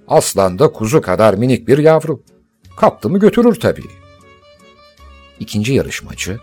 Aslan 0.09 0.59
da 0.59 0.73
kuzu 0.73 1.01
kadar 1.01 1.35
minik 1.35 1.69
bir 1.69 1.79
yavru. 1.79 2.23
Kaptı 2.77 3.11
mı 3.11 3.19
götürür 3.19 3.55
tabii. 3.55 3.85
İkinci 5.41 5.73
yarışmacı, 5.73 6.39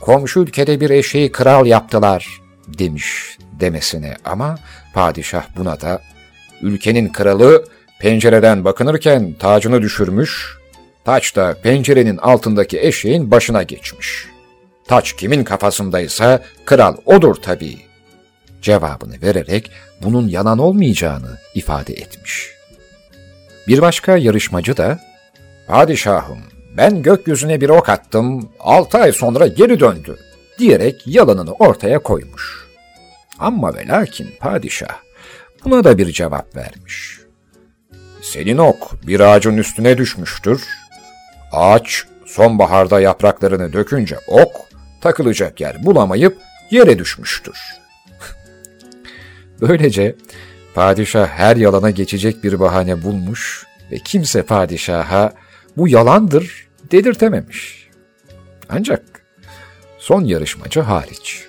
komşu 0.00 0.40
ülkede 0.40 0.80
bir 0.80 0.90
eşeği 0.90 1.32
kral 1.32 1.66
yaptılar 1.66 2.40
demiş 2.68 3.38
demesine 3.60 4.16
ama 4.24 4.58
padişah 4.94 5.44
buna 5.56 5.80
da 5.80 6.02
ülkenin 6.62 7.08
kralı 7.08 7.64
pencereden 8.00 8.64
bakınırken 8.64 9.32
tacını 9.32 9.82
düşürmüş, 9.82 10.58
taç 11.04 11.36
da 11.36 11.54
pencerenin 11.62 12.16
altındaki 12.16 12.80
eşeğin 12.80 13.30
başına 13.30 13.62
geçmiş. 13.62 14.26
Taç 14.88 15.12
kimin 15.16 15.44
kafasındaysa 15.44 16.42
kral 16.64 16.96
odur 17.06 17.34
tabii. 17.34 17.78
Cevabını 18.62 19.22
vererek 19.22 19.70
bunun 20.02 20.28
yalan 20.28 20.58
olmayacağını 20.58 21.38
ifade 21.54 21.92
etmiş. 21.92 22.50
Bir 23.68 23.82
başka 23.82 24.16
yarışmacı 24.16 24.76
da, 24.76 25.00
Padişahım 25.66 26.38
ben 26.76 27.02
gökyüzüne 27.02 27.60
bir 27.60 27.68
ok 27.68 27.88
attım, 27.88 28.50
altı 28.60 28.98
ay 28.98 29.12
sonra 29.12 29.46
geri 29.46 29.80
döndü 29.80 30.16
diyerek 30.58 31.06
yalanını 31.06 31.52
ortaya 31.52 31.98
koymuş. 31.98 32.64
Ama 33.38 33.74
ve 33.74 33.86
lakin 33.88 34.28
padişah 34.40 34.98
buna 35.64 35.84
da 35.84 35.98
bir 35.98 36.12
cevap 36.12 36.56
vermiş. 36.56 37.18
Senin 38.22 38.58
ok 38.58 39.06
bir 39.06 39.20
ağacın 39.20 39.56
üstüne 39.56 39.98
düşmüştür. 39.98 40.64
Ağaç 41.54 42.04
sonbaharda 42.26 43.00
yapraklarını 43.00 43.72
dökünce 43.72 44.18
ok 44.28 44.52
takılacak 45.00 45.60
yer 45.60 45.84
bulamayıp 45.84 46.38
yere 46.70 46.98
düşmüştür. 46.98 47.58
Böylece 49.60 50.16
padişah 50.74 51.28
her 51.28 51.56
yalana 51.56 51.90
geçecek 51.90 52.44
bir 52.44 52.60
bahane 52.60 53.02
bulmuş 53.02 53.66
ve 53.90 53.98
kimse 53.98 54.42
padişaha 54.42 55.32
bu 55.76 55.88
yalandır 55.88 56.68
dedirtememiş. 56.90 57.88
Ancak 58.68 59.02
son 59.98 60.24
yarışmacı 60.24 60.80
hariç. 60.80 61.46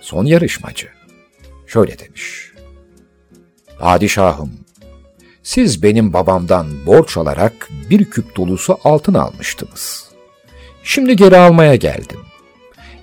Son 0.00 0.24
yarışmacı 0.24 0.88
şöyle 1.66 1.98
demiş. 1.98 2.52
Padişahım, 3.78 4.50
siz 5.48 5.82
benim 5.82 6.12
babamdan 6.12 6.86
borç 6.86 7.16
alarak 7.16 7.68
bir 7.90 8.04
küp 8.04 8.36
dolusu 8.36 8.78
altın 8.84 9.14
almıştınız. 9.14 10.08
Şimdi 10.82 11.16
geri 11.16 11.36
almaya 11.36 11.74
geldim. 11.76 12.20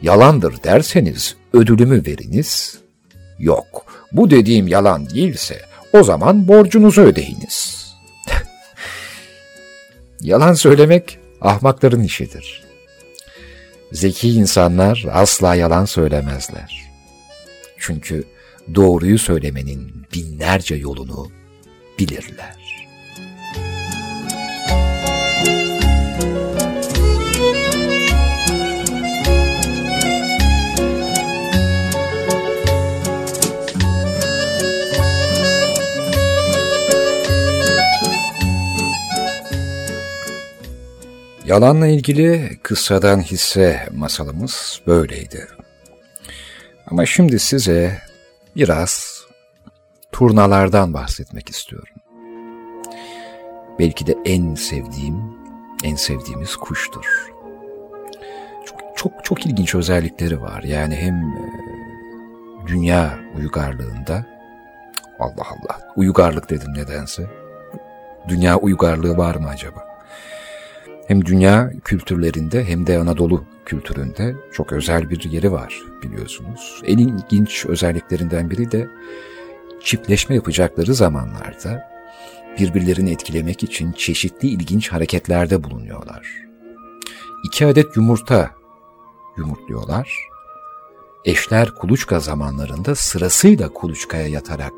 Yalandır 0.02 0.64
derseniz 0.64 1.36
ödülümü 1.54 2.06
veriniz. 2.06 2.80
Yok, 3.40 3.86
bu 4.12 4.30
dediğim 4.30 4.68
yalan 4.68 5.10
değilse 5.10 5.62
o 5.94 6.04
zaman 6.04 6.48
borcunuzu 6.48 7.02
ödeyiniz. 7.02 7.88
yalan 10.22 10.54
söylemek 10.54 11.20
ahmakların 11.42 12.04
işidir. 12.04 12.64
Zeki 13.92 14.30
insanlar 14.30 15.06
asla 15.12 15.56
yalan 15.56 15.86
söylemezler. 15.86 16.84
Çünkü 17.78 18.24
doğruyu 18.76 19.20
söylemenin 19.20 19.92
binlerce 20.14 20.76
yolunu 20.76 21.28
bilirler. 22.00 22.66
Yalanla 41.46 41.88
ilgili 41.88 42.60
kıssadan 42.64 43.22
hisse 43.22 43.90
masalımız 43.96 44.82
böyleydi. 44.88 45.48
Ama 46.88 47.06
şimdi 47.06 47.40
size 47.40 48.02
biraz 48.56 49.15
turnalardan 50.16 50.94
bahsetmek 50.94 51.50
istiyorum. 51.50 51.96
Belki 53.80 54.08
de 54.08 54.16
en 54.26 54.56
sevdiğim, 54.56 55.16
en 55.84 55.96
sevdiğimiz 55.96 56.56
kuştur. 56.56 57.32
Çok 58.66 58.80
çok, 58.96 59.26
çok 59.26 59.46
ilginç 59.46 59.76
özellikleri 59.76 60.42
var. 60.42 60.64
Yani 60.64 60.96
hem 60.96 61.16
e, 61.16 61.48
dünya 62.68 63.20
uygarlığında 63.38 64.26
Allah 65.20 65.46
Allah 65.50 65.80
uygarlık 65.96 66.50
dedim 66.50 66.74
nedense. 66.74 67.28
Dünya 68.28 68.58
uygarlığı 68.58 69.18
var 69.18 69.36
mı 69.36 69.48
acaba? 69.48 69.88
Hem 71.08 71.26
dünya 71.26 71.72
kültürlerinde 71.84 72.66
hem 72.66 72.88
de 72.88 73.00
Anadolu 73.00 73.44
kültüründe 73.66 74.36
çok 74.54 74.72
özel 74.74 75.10
bir 75.10 75.24
yeri 75.24 75.52
var 75.52 75.80
biliyorsunuz. 76.04 76.82
En 76.86 76.98
ilginç 76.98 77.66
özelliklerinden 77.66 78.50
biri 78.50 78.72
de 78.72 78.88
çiftleşme 79.86 80.36
yapacakları 80.36 80.94
zamanlarda 80.94 81.92
birbirlerini 82.60 83.12
etkilemek 83.12 83.64
için 83.64 83.92
çeşitli 83.92 84.48
ilginç 84.48 84.92
hareketlerde 84.92 85.64
bulunuyorlar. 85.64 86.28
İki 87.48 87.66
adet 87.66 87.96
yumurta 87.96 88.52
yumurtluyorlar. 89.38 90.10
Eşler 91.26 91.72
kuluçka 91.72 92.20
zamanlarında 92.20 92.96
sırasıyla 92.96 93.70
kuluçkaya 93.70 94.28
yatarak 94.28 94.74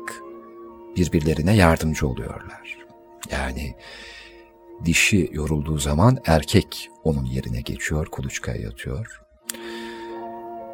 birbirlerine 0.96 1.56
yardımcı 1.56 2.08
oluyorlar. 2.08 2.78
Yani 3.30 3.74
dişi 4.84 5.30
yorulduğu 5.32 5.78
zaman 5.78 6.18
erkek 6.26 6.90
onun 7.04 7.24
yerine 7.24 7.60
geçiyor, 7.60 8.06
kuluçkaya 8.06 8.62
yatıyor. 8.62 9.20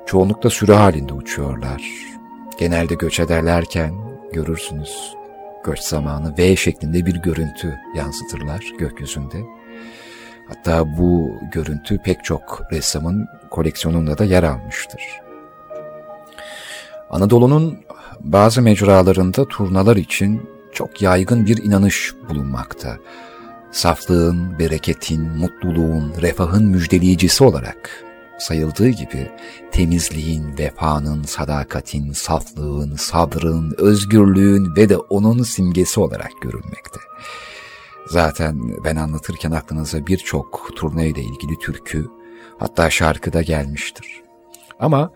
Çoğunlukla 0.07 0.51
sürü 0.51 0.73
halinde 0.73 1.12
uçuyorlar. 1.14 1.83
Genelde 2.59 2.94
göç 2.94 3.20
ederlerken 3.20 4.13
görürsünüz 4.35 5.14
göç 5.64 5.81
zamanı 5.81 6.38
V 6.38 6.57
şeklinde 6.57 7.07
bir 7.07 7.14
görüntü 7.14 7.81
yansıtırlar 7.97 8.73
gökyüzünde. 8.79 9.37
Hatta 10.49 10.99
bu 10.99 11.31
görüntü 11.53 11.99
pek 11.99 12.25
çok 12.25 12.62
ressamın 12.73 13.29
koleksiyonunda 13.51 14.18
da 14.18 14.25
yer 14.25 14.42
almıştır. 14.42 15.03
Anadolu'nun 17.11 17.79
bazı 18.20 18.62
mecralarında 18.62 19.49
turnalar 19.49 19.97
için 19.97 20.51
çok 20.73 21.03
yaygın 21.03 21.47
bir 21.47 21.62
inanış 21.64 22.14
bulunmakta. 22.29 22.97
Saflığın, 23.73 24.59
bereketin, 24.59 25.23
mutluluğun, 25.23 26.14
refahın 26.23 26.64
müjdeleyicisi 26.64 27.44
olarak 27.44 28.05
sayıldığı 28.38 28.88
gibi 28.88 29.31
temizliğin, 29.73 30.59
vefanın, 30.59 31.23
sadakatin, 31.23 32.12
saflığın, 32.12 32.97
sabrın, 32.97 33.75
özgürlüğün 33.79 34.77
ve 34.77 34.88
de 34.88 34.97
onun 34.97 35.42
simgesi 35.42 36.01
olarak 36.01 36.33
görülmekte. 36.42 37.01
Zaten 38.07 38.85
ben 38.85 38.97
anlatırken 38.97 39.51
aklınıza 39.51 40.07
birçok 40.07 40.70
turne 40.77 41.09
ile 41.09 41.20
ilgili 41.20 41.59
türkü, 41.59 42.07
hatta 42.59 42.90
şarkı 42.90 43.33
da 43.33 43.42
gelmiştir. 43.42 44.23
Ama 44.81 45.12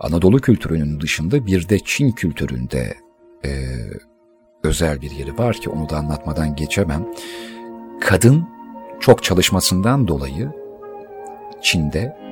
Anadolu 0.00 0.40
kültürünün 0.40 1.00
dışında 1.00 1.46
bir 1.46 1.68
de 1.68 1.78
Çin 1.78 2.10
kültüründe 2.10 2.94
e, 3.44 3.50
özel 4.64 5.00
bir 5.00 5.10
yeri 5.10 5.38
var 5.38 5.56
ki 5.56 5.70
onu 5.70 5.88
da 5.88 5.96
anlatmadan 5.96 6.56
geçemem. 6.56 7.06
Kadın 8.00 8.48
çok 9.00 9.22
çalışmasından 9.22 10.08
dolayı 10.08 10.52
Çin'de 11.62 12.29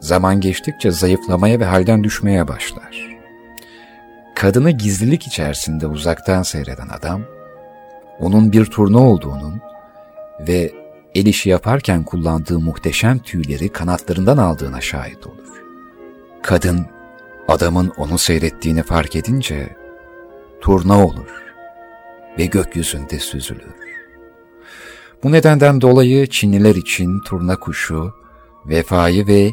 zaman 0.00 0.40
geçtikçe 0.40 0.90
zayıflamaya 0.90 1.60
ve 1.60 1.64
halden 1.64 2.04
düşmeye 2.04 2.48
başlar. 2.48 3.16
Kadını 4.34 4.70
gizlilik 4.70 5.26
içerisinde 5.26 5.86
uzaktan 5.86 6.42
seyreden 6.42 6.88
adam, 6.88 7.22
onun 8.20 8.52
bir 8.52 8.64
turna 8.64 8.98
olduğunun 8.98 9.60
ve 10.48 10.72
el 11.14 11.26
işi 11.26 11.50
yaparken 11.50 12.02
kullandığı 12.02 12.60
muhteşem 12.60 13.18
tüyleri 13.18 13.68
kanatlarından 13.68 14.36
aldığına 14.36 14.80
şahit 14.80 15.26
olur. 15.26 15.62
Kadın, 16.42 16.86
adamın 17.48 17.92
onu 17.96 18.18
seyrettiğini 18.18 18.82
fark 18.82 19.16
edince 19.16 19.76
turna 20.60 21.04
olur 21.04 21.44
ve 22.38 22.46
gökyüzünde 22.46 23.18
süzülür. 23.18 23.76
Bu 25.22 25.32
nedenden 25.32 25.80
dolayı 25.80 26.26
Çinliler 26.26 26.74
için 26.74 27.20
turna 27.20 27.56
kuşu, 27.56 28.14
vefayı 28.66 29.26
ve 29.26 29.52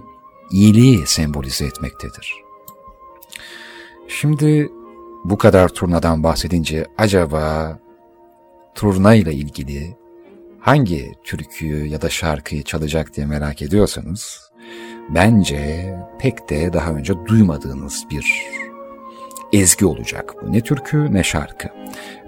iyiliği 0.54 1.08
sembolize 1.08 1.66
etmektedir. 1.66 2.34
Şimdi 4.08 4.72
bu 5.24 5.38
kadar 5.38 5.70
turnadan 5.70 6.24
bahsedince 6.24 6.86
acaba 6.98 7.80
turna 8.76 9.16
ile 9.16 9.34
ilgili 9.34 9.98
hangi 10.60 11.12
türküyü 11.24 11.86
ya 11.86 12.02
da 12.02 12.10
şarkıyı 12.10 12.64
çalacak 12.64 13.16
diye 13.16 13.26
merak 13.26 13.62
ediyorsanız 13.62 14.52
bence 15.10 15.96
pek 16.20 16.50
de 16.50 16.74
daha 16.74 16.92
önce 16.92 17.14
duymadığınız 17.26 18.06
bir 18.12 18.26
ezgi 19.54 19.86
olacak 19.86 20.34
bu. 20.42 20.54
Ne 20.54 20.62
türkü 20.62 21.14
ne 21.14 21.24
şarkı. 21.24 21.68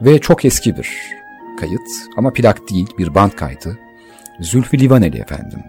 Ve 0.01 0.19
çok 0.19 0.45
eski 0.45 0.77
bir 0.77 1.11
kayıt 1.59 1.87
ama 2.17 2.33
plak 2.33 2.69
değil 2.69 2.87
bir 2.97 3.15
band 3.15 3.31
kaydı. 3.31 3.79
Zülfü 4.39 4.79
Livaneli 4.79 5.17
efendim. 5.17 5.59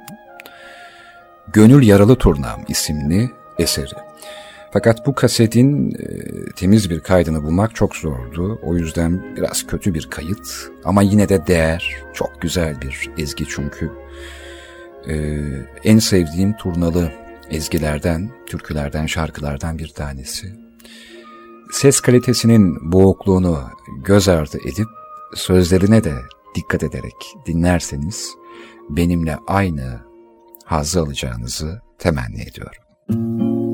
Gönül 1.56 1.82
Yaralı 1.82 2.16
Turnam 2.16 2.60
isimli 2.68 3.30
eseri. 3.58 3.94
Fakat 4.72 5.06
bu 5.06 5.14
kasetin 5.14 5.90
e, 5.90 6.06
temiz 6.56 6.90
bir 6.90 7.00
kaydını 7.00 7.42
bulmak 7.42 7.74
çok 7.74 7.96
zordu. 7.96 8.58
O 8.62 8.76
yüzden 8.76 9.36
biraz 9.36 9.66
kötü 9.66 9.94
bir 9.94 10.06
kayıt 10.10 10.48
ama 10.84 11.02
yine 11.02 11.28
de 11.28 11.46
değer. 11.46 11.96
Çok 12.14 12.40
güzel 12.40 12.80
bir 12.82 13.10
ezgi 13.18 13.44
çünkü. 13.48 13.92
E, 15.08 15.14
en 15.84 15.98
sevdiğim 15.98 16.56
turnalı 16.56 17.12
ezgilerden, 17.50 18.30
türkülerden, 18.46 19.06
şarkılardan 19.06 19.78
bir 19.78 19.88
tanesi. 19.88 20.46
Ses 21.72 22.00
kalitesinin 22.00 22.92
boğukluğunu 22.92 23.58
göz 24.04 24.28
ardı 24.28 24.58
edip 24.64 24.88
sözlerine 25.34 26.04
de 26.04 26.14
dikkat 26.54 26.82
ederek 26.82 27.34
dinlerseniz 27.46 28.30
benimle 28.90 29.38
aynı 29.46 30.05
hazzı 30.66 31.00
alacağınızı 31.00 31.80
temenni 31.98 32.42
ediyorum. 32.42 33.65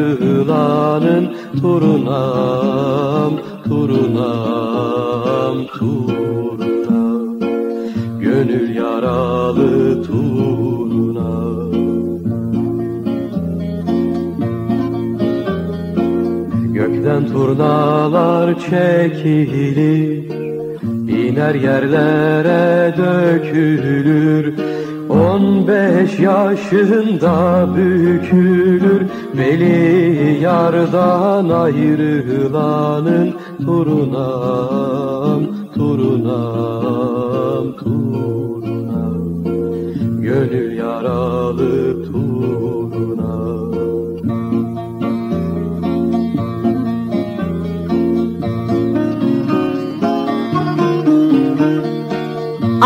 turnalar 17.33 18.59
çekilir 18.59 20.31
iner 21.07 21.55
yerlere 21.55 22.93
dökülür. 22.97 24.53
On 25.11 25.67
beş 25.67 26.19
yaşında 26.19 27.67
bükülür 27.75 29.01
Beli 29.37 30.37
yardan 30.41 31.49
ayrılanın 31.49 33.33
Turunam, 33.65 35.41
turunam, 35.75 37.75
turunam 37.77 39.43
Gönül 40.21 40.77
yaralı 40.77 41.90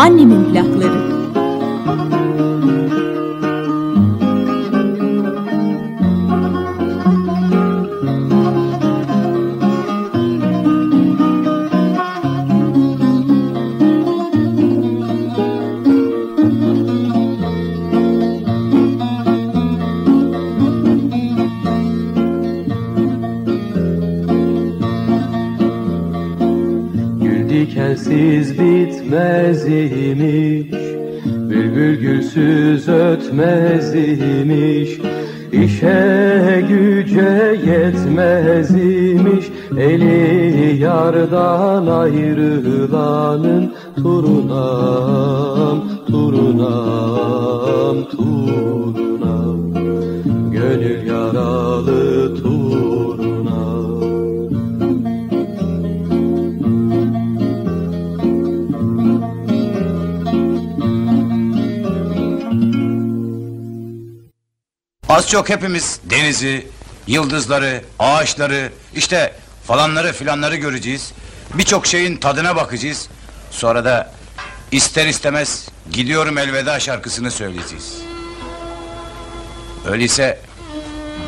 Annemin 0.06 0.52
plakları. 0.52 0.95
İmiş 33.96 34.90
İşe 35.52 36.64
güce 36.68 37.60
yetmez 37.70 38.70
imiş. 38.70 39.46
Eli 39.78 40.76
yardan 40.82 41.86
ayrılanın 41.86 43.72
Turunam, 43.96 45.88
turunam, 46.06 47.96
turunam. 48.10 49.72
Gönül 50.52 51.06
yaralı 51.06 52.05
Az 65.16 65.28
çok 65.28 65.48
hepimiz 65.48 66.00
denizi, 66.04 66.66
yıldızları, 67.06 67.84
ağaçları, 67.98 68.72
işte 68.94 69.34
falanları 69.66 70.12
filanları 70.12 70.56
göreceğiz. 70.56 71.12
Birçok 71.54 71.86
şeyin 71.86 72.16
tadına 72.16 72.56
bakacağız. 72.56 73.08
Sonra 73.50 73.84
da 73.84 74.12
ister 74.70 75.06
istemez 75.06 75.68
gidiyorum 75.92 76.38
elveda 76.38 76.80
şarkısını 76.80 77.30
söyleyeceğiz. 77.30 77.98
Öyleyse 79.86 80.40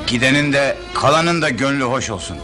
gidenin 0.07 0.53
de 0.53 0.77
kalanın 0.95 1.43
da 1.43 1.49
gönlü 1.49 1.85
hoş 1.85 2.11
olsun. 2.11 2.37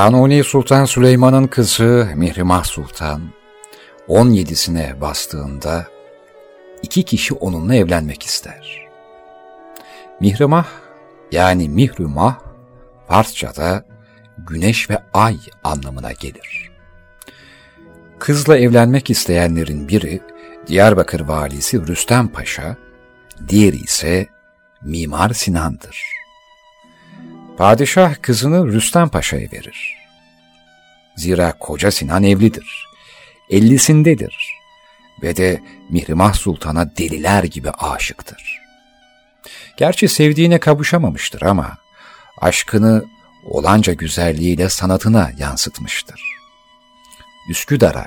Kanuni 0.00 0.44
Sultan 0.44 0.84
Süleyman'ın 0.84 1.46
kızı 1.46 2.08
Mihrimah 2.14 2.64
Sultan 2.64 3.22
17'sine 4.08 5.00
bastığında 5.00 5.86
iki 6.82 7.02
kişi 7.02 7.34
onunla 7.34 7.74
evlenmek 7.74 8.22
ister. 8.22 8.88
Mihrimah 10.20 10.66
yani 11.32 11.68
Mihrümah 11.68 12.38
Farsçada 13.08 13.84
güneş 14.38 14.90
ve 14.90 15.02
ay 15.12 15.38
anlamına 15.64 16.12
gelir. 16.12 16.70
Kızla 18.18 18.58
evlenmek 18.58 19.10
isteyenlerin 19.10 19.88
biri 19.88 20.20
Diyarbakır 20.66 21.20
valisi 21.20 21.86
Rüstem 21.86 22.28
Paşa, 22.28 22.76
diğeri 23.48 23.76
ise 23.76 24.26
Mimar 24.82 25.30
Sinan'dır. 25.30 26.19
Padişah 27.60 28.14
kızını 28.22 28.72
Rüstem 28.72 29.08
Paşa'ya 29.08 29.48
verir. 29.52 29.96
Zira 31.16 31.58
koca 31.58 31.90
Sinan 31.90 32.22
evlidir. 32.24 32.86
Ellisindedir. 33.50 34.36
Ve 35.22 35.36
de 35.36 35.60
Mihrimah 35.90 36.34
Sultan'a 36.34 36.96
deliler 36.96 37.44
gibi 37.44 37.70
aşıktır. 37.70 38.60
Gerçi 39.76 40.08
sevdiğine 40.08 40.60
kavuşamamıştır 40.60 41.42
ama 41.42 41.78
aşkını 42.38 43.04
olanca 43.44 43.92
güzelliğiyle 43.92 44.68
sanatına 44.68 45.30
yansıtmıştır. 45.38 46.22
Üsküdar'a, 47.50 48.06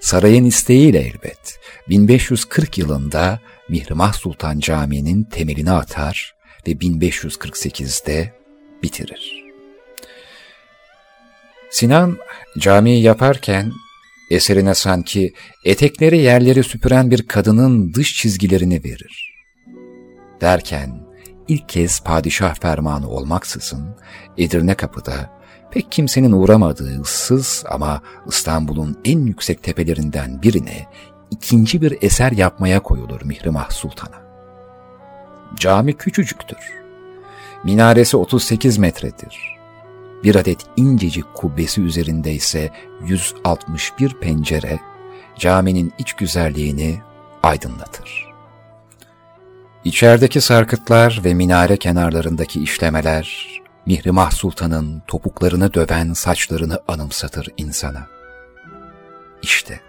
sarayın 0.00 0.44
isteğiyle 0.44 1.00
elbet, 1.00 1.60
1540 1.88 2.78
yılında 2.78 3.40
Mihrimah 3.68 4.12
Sultan 4.12 4.58
Camii'nin 4.58 5.24
temelini 5.24 5.70
atar 5.70 6.34
ve 6.66 6.72
1548'de 6.72 8.37
bitirir. 8.82 9.44
Sinan 11.70 12.18
camiyi 12.58 13.02
yaparken 13.02 13.72
eserine 14.30 14.74
sanki 14.74 15.32
etekleri 15.64 16.18
yerleri 16.18 16.62
süpüren 16.62 17.10
bir 17.10 17.28
kadının 17.28 17.94
dış 17.94 18.14
çizgilerini 18.14 18.84
verir. 18.84 19.34
Derken 20.40 21.00
ilk 21.48 21.68
kez 21.68 22.00
padişah 22.00 22.54
fermanı 22.54 23.08
olmaksızın 23.08 23.96
Edirne 24.38 24.74
Kapı'da 24.74 25.38
pek 25.70 25.92
kimsenin 25.92 26.32
uğramadığı 26.32 27.00
ıssız 27.00 27.64
ama 27.70 28.02
İstanbul'un 28.26 29.00
en 29.04 29.26
yüksek 29.26 29.62
tepelerinden 29.62 30.42
birine 30.42 30.86
ikinci 31.30 31.82
bir 31.82 31.98
eser 32.02 32.32
yapmaya 32.32 32.82
koyulur 32.82 33.22
Mihrimah 33.24 33.70
Sultan'a. 33.70 34.22
Cami 35.56 35.96
küçücüktür. 35.96 36.87
Minaresi 37.64 38.16
38 38.16 38.78
metredir. 38.78 39.58
Bir 40.24 40.34
adet 40.34 40.58
incecik 40.76 41.34
kubbesi 41.34 41.82
üzerinde 41.82 42.32
ise 42.32 42.70
161 43.06 44.14
pencere 44.14 44.78
caminin 45.38 45.92
iç 45.98 46.12
güzelliğini 46.12 47.00
aydınlatır. 47.42 48.28
İçerideki 49.84 50.40
sarkıtlar 50.40 51.20
ve 51.24 51.34
minare 51.34 51.76
kenarlarındaki 51.76 52.62
işlemeler 52.62 53.48
Mihrimah 53.86 54.30
Sultan'ın 54.30 55.02
topuklarını 55.06 55.74
döven 55.74 56.12
saçlarını 56.12 56.80
anımsatır 56.88 57.48
insana. 57.56 58.06
İşte 59.42 59.80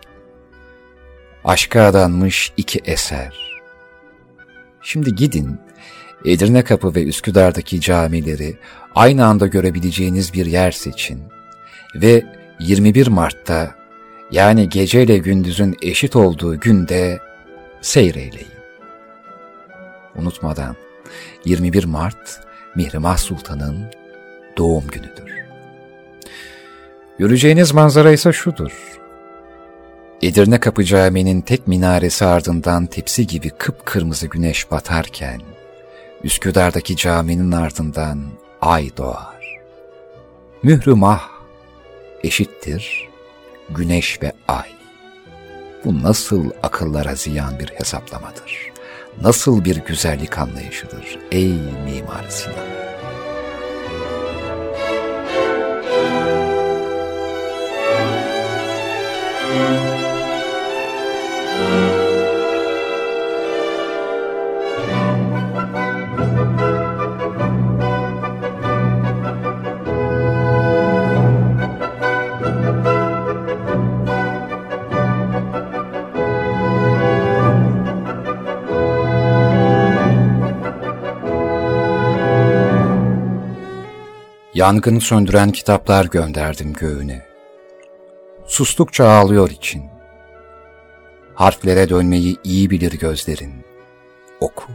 aşka 1.44 1.84
adanmış 1.84 2.54
iki 2.58 2.80
eser. 2.80 3.62
Şimdi 4.82 5.16
gidin 5.16 5.60
Edirne 6.26 6.64
Kapı 6.64 6.96
ve 6.96 7.04
Üsküdar'daki 7.04 7.82
camileri 7.82 8.58
aynı 8.96 9.26
anda 9.26 9.48
görebileceğiniz 9.48 10.34
bir 10.34 10.46
yer 10.46 10.72
seçin 10.72 11.20
ve 11.96 12.24
21 12.60 13.08
Mart'ta 13.08 13.76
yani 14.32 14.70
geceyle 14.70 15.18
gündüzün 15.18 15.78
eşit 15.82 16.16
olduğu 16.16 16.60
günde 16.60 17.20
seyreyleyin. 17.82 18.48
Unutmadan 20.16 20.76
21 21.46 21.84
Mart 21.84 22.40
Mihrimah 22.76 23.18
Sultan'ın 23.18 23.86
doğum 24.58 24.88
günüdür. 24.88 25.30
Göreceğiniz 27.20 27.74
manzara 27.74 28.12
ise 28.12 28.34
şudur. 28.34 28.72
Edirne 30.22 30.60
Kapı 30.60 30.84
Camii'nin 30.84 31.42
tek 31.42 31.68
minaresi 31.68 32.26
ardından 32.26 32.86
tepsi 32.86 33.28
gibi 33.28 33.50
kıpkırmızı 33.50 34.28
güneş 34.28 34.72
batarken, 34.72 35.42
Üsküdar'daki 36.24 36.96
caminin 36.96 37.52
ardından 37.52 38.20
ay 38.62 38.98
doğar. 38.98 39.60
Mührü 40.64 40.94
mah 40.94 41.30
eşittir 42.24 43.10
güneş 43.70 44.22
ve 44.22 44.34
ay. 44.48 44.70
Bu 45.86 46.04
nasıl 46.04 46.50
akıllara 46.64 47.16
ziyan 47.16 47.60
bir 47.60 47.68
hesaplamadır? 47.68 48.72
Nasıl 49.22 49.66
bir 49.66 49.76
güzellik 49.76 50.38
anlayışıdır 50.38 51.20
ey 51.32 51.54
Mimar 51.86 52.26
Sinan? 52.30 52.80
Yangını 84.60 85.02
söndüren 85.02 85.52
kitaplar 85.52 86.06
gönderdim 86.06 86.74
göğüne. 86.74 87.26
Sustukça 88.46 89.10
ağlıyor 89.10 89.50
için. 89.50 89.84
Harflere 91.36 91.90
dönmeyi 91.90 92.38
iyi 92.44 92.70
bilir 92.70 92.92
gözlerin. 92.92 93.54
Oku. 94.40 94.72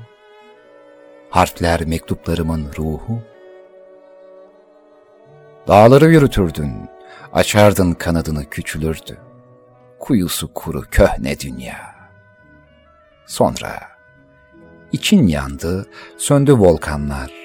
Harfler 1.30 1.84
mektuplarımın 1.84 2.70
ruhu. 2.78 3.22
Dağları 5.68 6.10
yürütürdün, 6.10 6.72
açardın 7.32 7.92
kanadını 7.92 8.50
küçülürdü. 8.50 9.18
Kuyusu 9.98 10.54
kuru 10.54 10.82
köhne 10.90 11.40
dünya. 11.40 11.94
Sonra 13.26 13.82
için 14.92 15.26
yandı, 15.26 15.86
söndü 16.16 16.52
volkanlar. 16.52 17.43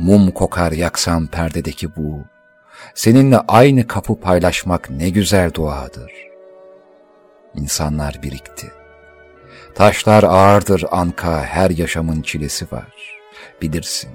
Mum 0.00 0.30
kokar 0.30 0.72
yaksam 0.72 1.26
perdedeki 1.26 1.96
bu. 1.96 2.24
Seninle 2.94 3.38
aynı 3.38 3.86
kapı 3.86 4.20
paylaşmak 4.20 4.90
ne 4.90 5.10
güzel 5.10 5.54
duadır. 5.54 6.12
İnsanlar 7.54 8.22
birikti. 8.22 8.72
Taşlar 9.74 10.22
ağırdır 10.22 10.84
anka, 10.90 11.44
her 11.44 11.70
yaşamın 11.70 12.22
çilesi 12.22 12.66
var. 12.72 13.20
Bilirsin, 13.62 14.10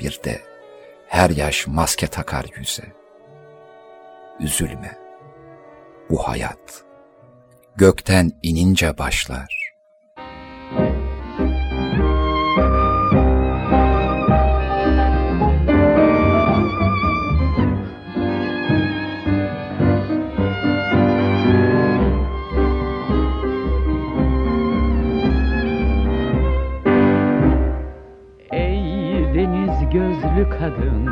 bir 0.00 0.20
de 0.24 0.40
her 1.06 1.30
yaş 1.30 1.66
maske 1.66 2.06
takar 2.06 2.46
yüze. 2.56 2.92
Üzülme, 4.40 4.98
bu 6.10 6.28
hayat 6.28 6.84
gökten 7.76 8.30
inince 8.42 8.98
başlar. 8.98 9.71
Gözlü 30.36 30.50
kadın. 30.50 31.06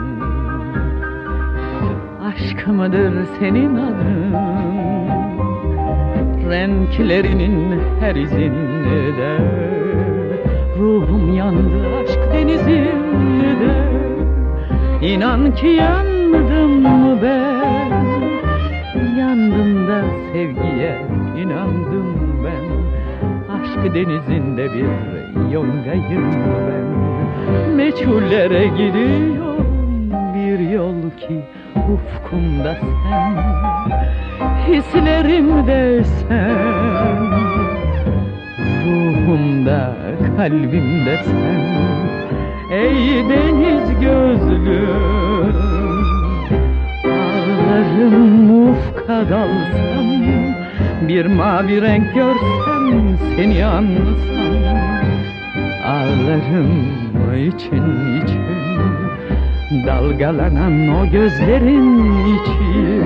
Aşk 2.28 2.66
mıdır 2.66 3.12
senin 3.40 3.76
adın. 3.76 4.34
Renklerinin 6.50 7.80
her 8.00 8.14
izinde 8.14 9.38
Ruhum 10.78 11.34
yandı 11.34 11.96
aşk 12.02 12.32
denizinde 12.32 12.90
İnan 15.02 15.54
ki 15.54 15.66
yandım 15.66 16.84
ben? 17.22 17.90
Yandım 19.18 19.88
da 19.88 20.04
sevgiye 20.32 20.98
inandım 21.42 22.44
ben. 22.44 22.64
Aşk 23.54 23.94
denizinde 23.94 24.64
bir 24.64 25.52
yongayım 25.52 26.32
ben 26.68 27.19
Meçhullere 27.76 28.66
gidiyorum 28.66 30.10
bir 30.34 30.70
yol 30.70 31.10
ki 31.10 31.40
ufkumda 31.76 32.76
sen 32.80 33.36
Hislerimde 34.68 36.04
sen 36.04 37.20
Ruhumda 38.86 39.96
kalbimde 40.36 41.16
sen. 41.24 41.80
Ey 42.72 43.28
deniz 43.28 44.00
gözlüm 44.00 45.54
Ağlarım 47.04 48.68
ufka 48.70 49.30
dalsam 49.30 50.06
Bir 51.08 51.26
mavi 51.26 51.82
renk 51.82 52.14
görsem 52.14 53.18
seni 53.36 53.64
anlasam 53.64 54.40
Ağlarım 55.84 56.70
için 57.34 58.22
için. 58.24 58.44
Dalgalanan 59.86 60.88
o 60.88 61.10
gözlerin 61.10 62.14
içi 62.34 63.02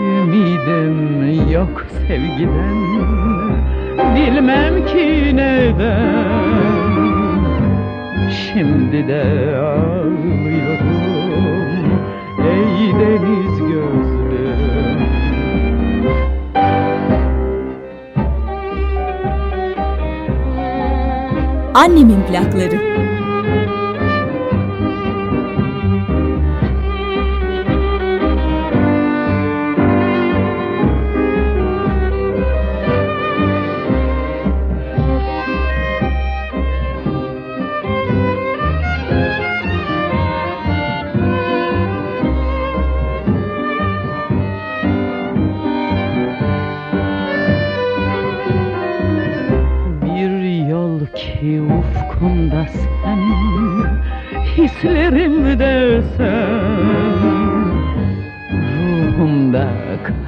Ümidim 0.00 1.50
yok 1.50 1.86
sevgiden. 2.08 3.56
Bilmem 4.16 4.86
ki 4.86 5.36
neden. 5.36 6.26
Şimdi 8.30 9.08
de 9.08 9.22
ağlıyorum. 9.56 10.86
Ey 12.38 12.92
deniz 13.00 13.45
Annemin 21.76 22.22
plakları. 22.22 22.85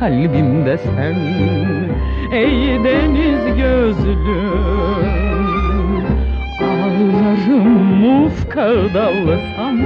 Kalbimde 0.09 0.79
sen 0.79 1.17
Ey 2.33 2.85
deniz 2.85 3.57
gözlüm 3.57 4.19
Ağlarım 6.63 8.25
ufka 8.25 8.69
dalsam 8.95 9.79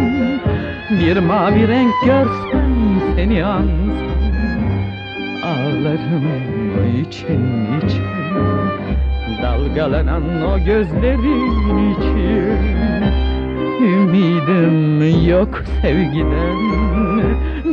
Bir 0.90 1.16
mavi 1.16 1.68
renk 1.68 1.94
görsem 2.04 2.72
seni 3.16 3.44
ansam 3.44 3.72
Ağlarım 5.44 6.24
için 7.00 7.66
için 7.78 8.04
Dalgalanan 9.42 10.22
o 10.42 10.64
gözlerin 10.64 11.90
için. 11.92 12.82
Ümidim 13.82 15.28
yok 15.28 15.62
sevgiden 15.82 16.72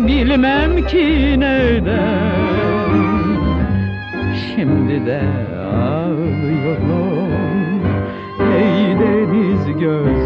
Bilmem 0.09 0.85
ki 0.87 1.35
neden 1.39 2.89
Şimdi 4.55 5.05
de 5.05 5.21
ağlıyorum. 5.73 7.19
Ey 8.39 8.99
deniz 8.99 9.79
gözlüm 9.79 10.18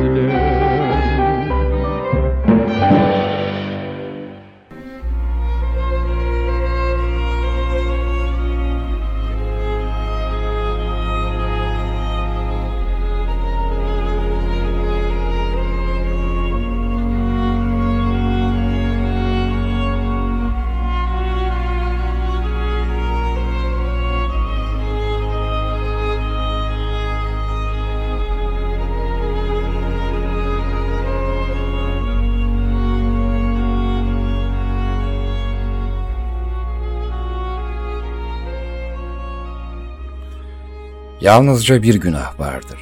Yalnızca 41.23 41.83
bir 41.83 41.95
günah 41.95 42.39
vardır. 42.39 42.79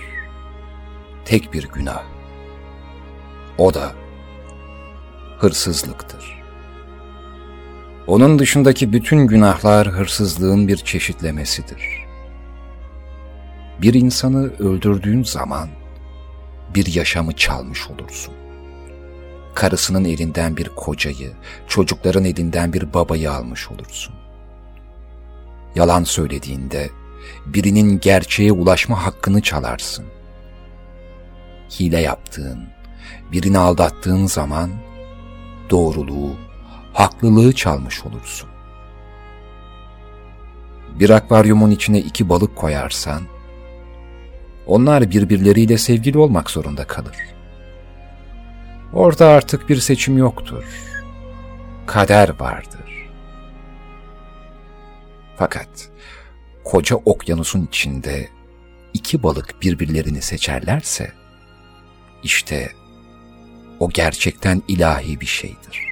Tek 1.25 1.53
bir 1.53 1.67
günah. 1.67 2.03
O 3.57 3.73
da 3.73 3.91
hırsızlıktır. 5.37 6.41
Onun 8.07 8.39
dışındaki 8.39 8.93
bütün 8.93 9.27
günahlar 9.27 9.87
hırsızlığın 9.87 10.67
bir 10.67 10.77
çeşitlemesidir. 10.77 11.83
Bir 13.81 13.93
insanı 13.93 14.53
öldürdüğün 14.59 15.23
zaman 15.23 15.69
bir 16.75 16.93
yaşamı 16.93 17.35
çalmış 17.35 17.87
olursun. 17.87 18.33
karısının 19.55 20.05
elinden 20.05 20.57
bir 20.57 20.69
kocayı, 20.69 21.31
çocukların 21.67 22.25
elinden 22.25 22.73
bir 22.73 22.93
babayı 22.93 23.31
almış 23.31 23.71
olursun. 23.71 24.15
Yalan 25.75 26.03
söylediğinde 26.03 26.89
birinin 27.45 27.99
gerçeğe 27.99 28.51
ulaşma 28.51 29.05
hakkını 29.05 29.41
çalarsın. 29.41 30.05
Hile 31.79 31.99
yaptığın, 31.99 32.67
birini 33.31 33.57
aldattığın 33.57 34.25
zaman 34.25 34.69
doğruluğu, 35.69 36.35
haklılığı 36.93 37.53
çalmış 37.53 38.05
olursun. 38.05 38.49
Bir 40.99 41.09
akvaryumun 41.09 41.71
içine 41.71 41.99
iki 41.99 42.29
balık 42.29 42.55
koyarsan, 42.55 43.21
onlar 44.67 45.11
birbirleriyle 45.11 45.77
sevgili 45.77 46.17
olmak 46.17 46.49
zorunda 46.49 46.87
kalır. 46.87 47.17
Orada 48.93 49.27
artık 49.27 49.69
bir 49.69 49.77
seçim 49.77 50.17
yoktur. 50.17 50.63
Kader 51.85 52.39
vardır. 52.39 53.09
Fakat 55.37 55.90
koca 56.63 56.95
okyanusun 56.95 57.65
içinde 57.65 58.29
iki 58.93 59.23
balık 59.23 59.61
birbirlerini 59.61 60.21
seçerlerse, 60.21 61.11
işte 62.23 62.71
o 63.79 63.89
gerçekten 63.89 64.61
ilahi 64.67 65.21
bir 65.21 65.25
şeydir. 65.25 65.91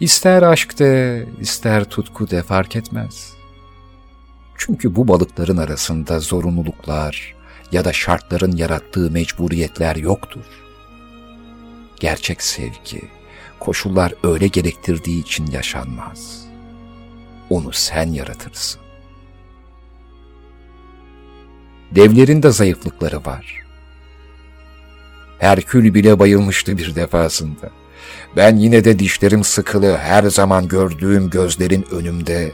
İster 0.00 0.42
aşk 0.42 0.78
de, 0.78 1.26
ister 1.40 1.84
tutku 1.84 2.30
de 2.30 2.42
fark 2.42 2.76
etmez. 2.76 3.32
Çünkü 4.56 4.96
bu 4.96 5.08
balıkların 5.08 5.56
arasında 5.56 6.20
zorunluluklar 6.20 7.34
ya 7.72 7.84
da 7.84 7.92
şartların 7.92 8.56
yarattığı 8.56 9.10
mecburiyetler 9.10 9.96
yoktur. 9.96 10.44
Gerçek 12.00 12.42
sevgi, 12.42 13.02
koşullar 13.60 14.14
öyle 14.22 14.46
gerektirdiği 14.46 15.22
için 15.22 15.46
yaşanmaz. 15.46 16.46
Onu 17.50 17.72
sen 17.72 18.12
yaratırsın. 18.12 18.85
Devlerin 21.96 22.42
de 22.42 22.50
zayıflıkları 22.50 23.24
var. 23.24 23.64
Herkül 25.38 25.94
bile 25.94 26.18
bayılmıştı 26.18 26.78
bir 26.78 26.94
defasında. 26.94 27.70
Ben 28.36 28.56
yine 28.56 28.84
de 28.84 28.98
dişlerim 28.98 29.44
sıkılı 29.44 29.96
her 29.96 30.24
zaman 30.24 30.68
gördüğüm 30.68 31.30
gözlerin 31.30 31.86
önümde 31.90 32.52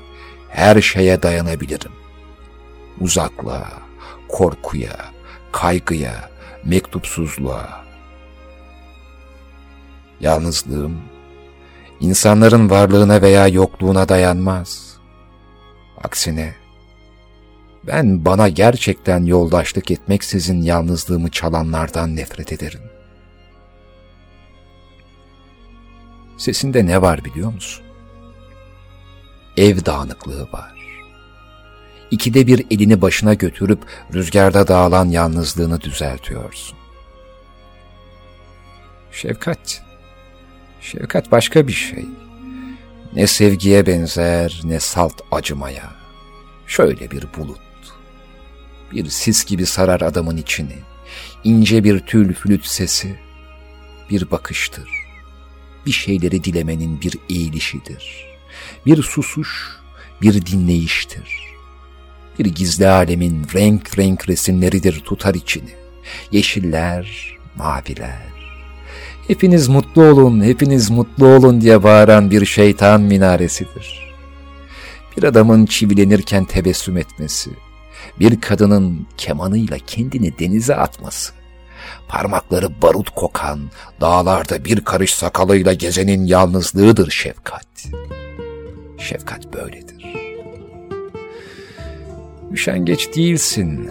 her 0.49 0.81
şeye 0.81 1.23
dayanabilirim. 1.23 1.93
Uzaklığa, 3.01 3.73
korkuya, 4.29 4.97
kaygıya, 5.53 6.31
mektupsuzluğa. 6.65 7.85
Yalnızlığım, 10.21 10.97
insanların 12.01 12.71
varlığına 12.71 13.23
veya 13.23 13.49
yokluğuna 13.49 14.09
dayanmaz. 14.09 14.97
Aksine, 16.05 16.62
ben 17.87 18.25
bana 18.25 18.49
gerçekten 18.49 19.25
yoldaşlık 19.25 19.91
etmeksizin 19.91 20.63
yalnızlığımı 20.63 21.31
çalanlardan 21.31 22.17
nefret 22.17 22.53
ederim. 22.53 22.81
Sesinde 26.37 26.87
ne 26.87 27.03
var 27.03 27.25
biliyor 27.25 27.53
musun? 27.53 27.85
Ev 29.57 29.85
dağınıklığı 29.85 30.53
var. 30.53 30.73
İkide 32.11 32.47
bir 32.47 32.67
elini 32.71 33.03
başına 33.03 33.35
götürüp 33.35 33.83
rüzgarda 34.15 34.69
dağılan 34.69 35.09
yalnızlığını 35.09 35.81
düzeltiyorsun. 35.81 36.79
Şefkat, 39.13 39.83
şefkat 40.81 41.33
başka 41.33 41.67
bir 41.67 41.73
şey. 41.73 42.05
Ne 43.15 43.27
sevgiye 43.27 43.87
benzer 43.87 44.61
ne 44.65 44.81
salt 44.81 45.21
acımaya. 45.31 45.91
Şöyle 46.67 47.11
bir 47.11 47.27
bulut. 47.39 47.72
Bir 48.93 49.11
sis 49.11 49.45
gibi 49.45 49.67
sarar 49.67 50.01
adamın 50.01 50.37
içini. 50.37 50.79
İnce 51.45 51.85
bir 51.85 52.01
tül 52.01 52.35
flüt 52.35 52.67
sesi. 52.67 53.19
Bir 54.11 54.31
bakıştır 54.31 55.03
bir 55.87 55.93
şeyleri 55.93 56.45
dilemenin 56.45 57.01
bir 57.01 57.19
eğilişidir. 57.31 58.27
Bir 58.87 59.03
susuş, 59.03 59.69
bir 60.23 60.47
dinleyiştir. 60.47 61.43
Bir 62.39 62.47
gizli 62.47 62.89
alemin 62.89 63.47
renk 63.55 63.99
renk 63.99 64.29
resimleridir 64.29 65.01
tutar 65.01 65.35
içini. 65.35 65.71
Yeşiller, 66.33 67.37
maviler. 67.57 68.33
Hepiniz 69.29 69.69
mutlu 69.69 70.03
olun, 70.03 70.45
hepiniz 70.45 70.91
mutlu 70.91 71.27
olun 71.27 71.61
diye 71.61 71.83
bağıran 71.83 72.31
bir 72.31 72.47
şeytan 72.47 73.01
minaresidir. 73.01 74.13
Bir 75.17 75.23
adamın 75.23 75.67
çivilenirken 75.67 76.45
tebessüm 76.45 76.97
etmesi, 76.97 77.51
bir 78.23 78.41
kadının 78.41 79.07
kemanıyla 79.17 79.79
kendini 79.79 80.39
denize 80.39 80.77
atması, 80.77 81.33
parmakları 82.09 82.83
barut 82.83 83.11
kokan, 83.11 83.61
dağlarda 84.01 84.65
bir 84.65 84.81
karış 84.81 85.15
sakalıyla 85.15 85.73
gezenin 85.73 86.25
yalnızlığıdır 86.25 87.11
şefkat. 87.11 87.67
Şefkat 88.99 89.55
böyledir. 89.55 90.07
Üşengeç 92.53 93.17
değilsin, 93.17 93.91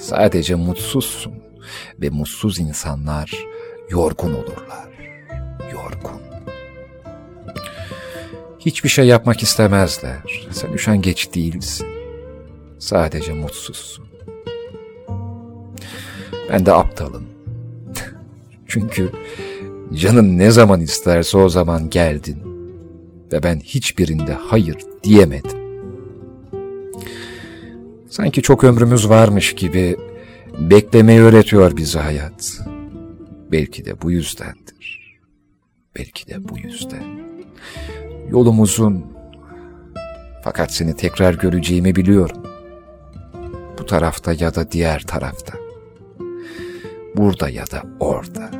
sadece 0.00 0.54
mutsuzsun 0.54 1.34
ve 2.00 2.10
mutsuz 2.10 2.58
insanlar 2.58 3.32
yorgun 3.90 4.34
olurlar, 4.34 4.88
yorgun. 5.72 6.20
Hiçbir 8.58 8.88
şey 8.88 9.06
yapmak 9.06 9.42
istemezler, 9.42 10.48
sen 10.50 10.72
üşengeç 10.72 11.34
değilsin, 11.34 11.97
sadece 12.78 13.32
mutsuzsun. 13.32 14.04
Ben 16.50 16.66
de 16.66 16.72
aptalım. 16.72 17.24
Çünkü 18.66 19.10
canın 19.94 20.38
ne 20.38 20.50
zaman 20.50 20.80
isterse 20.80 21.38
o 21.38 21.48
zaman 21.48 21.90
geldin 21.90 22.38
ve 23.32 23.42
ben 23.42 23.60
hiçbirinde 23.60 24.32
hayır 24.32 24.76
diyemedim. 25.04 25.58
Sanki 28.10 28.42
çok 28.42 28.64
ömrümüz 28.64 29.08
varmış 29.08 29.54
gibi 29.54 29.96
beklemeyi 30.58 31.20
öğretiyor 31.20 31.76
bize 31.76 31.98
hayat. 31.98 32.60
Belki 33.52 33.84
de 33.84 34.02
bu 34.02 34.10
yüzdendir. 34.10 35.18
Belki 35.96 36.26
de 36.26 36.48
bu 36.48 36.58
yüzden. 36.58 37.04
Yolumuzun 38.30 39.06
fakat 40.44 40.72
seni 40.72 40.96
tekrar 40.96 41.34
göreceğimi 41.34 41.96
biliyorum. 41.96 42.47
Tarafta 43.88 44.32
ya 44.32 44.54
da 44.54 44.72
diğer 44.72 45.00
tarafta 45.00 45.52
burada 47.16 47.48
ya 47.48 47.64
da 47.70 47.82
orada. 48.00 48.50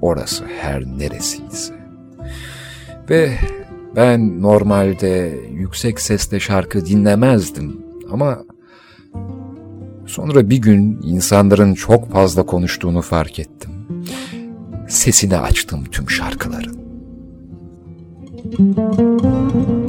Orası 0.00 0.44
her 0.60 0.84
neresiyse. 0.84 1.74
Ve 3.10 3.38
ben 3.96 4.42
normalde 4.42 5.38
yüksek 5.50 6.00
sesle 6.00 6.40
şarkı 6.40 6.86
dinlemezdim 6.86 7.76
ama 8.10 8.44
sonra 10.06 10.50
bir 10.50 10.58
gün 10.58 11.00
insanların 11.02 11.74
çok 11.74 12.12
fazla 12.12 12.46
konuştuğunu 12.46 13.02
fark 13.02 13.38
ettim. 13.38 13.70
Sesini 14.88 15.36
açtım 15.36 15.84
tüm 15.84 16.10
şarkıların. 16.10 16.76
Müzik 18.58 19.81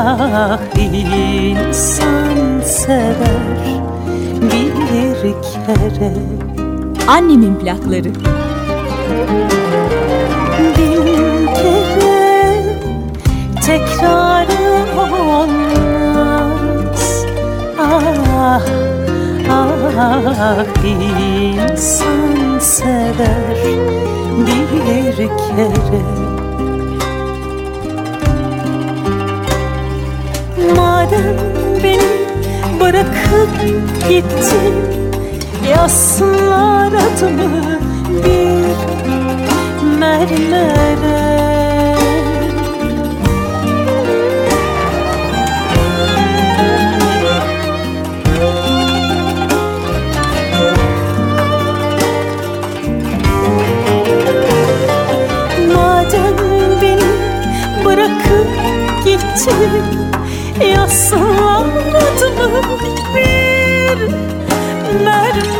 ah 0.00 0.58
insan 0.76 2.60
sever 2.64 3.60
bir 4.42 5.34
kere. 5.52 6.12
Annemin 7.08 7.54
plakları. 7.54 8.12
Bin 10.78 11.46
kere 11.54 12.62
tekrarı 13.66 14.64
olmaz. 15.40 15.84
Ah 17.78 18.62
ah 19.50 20.64
insan 20.84 22.58
sever 22.58 23.58
bir 24.46 25.16
kere 25.16 26.29
beni 31.82 32.10
bırakıp 32.80 33.50
gittin 34.08 35.00
Yazsınlar 35.68 36.92
adımı 36.92 37.80
bir 38.24 38.76
mermere. 39.98 41.40
Madem 55.74 56.36
beni 56.82 57.02
bırakıp 57.84 58.48
gittin 59.04 60.09
Yazsınlar 60.60 61.66
adımı 61.94 62.62
bir 63.14 64.08
mermere 64.90 65.59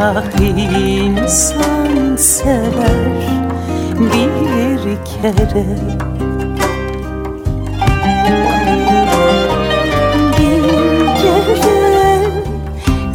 ah 0.00 0.22
insan 0.40 2.16
sever 2.16 3.22
bir 3.98 4.84
kere. 5.04 5.66
Bin 10.38 10.64
kere 11.20 12.18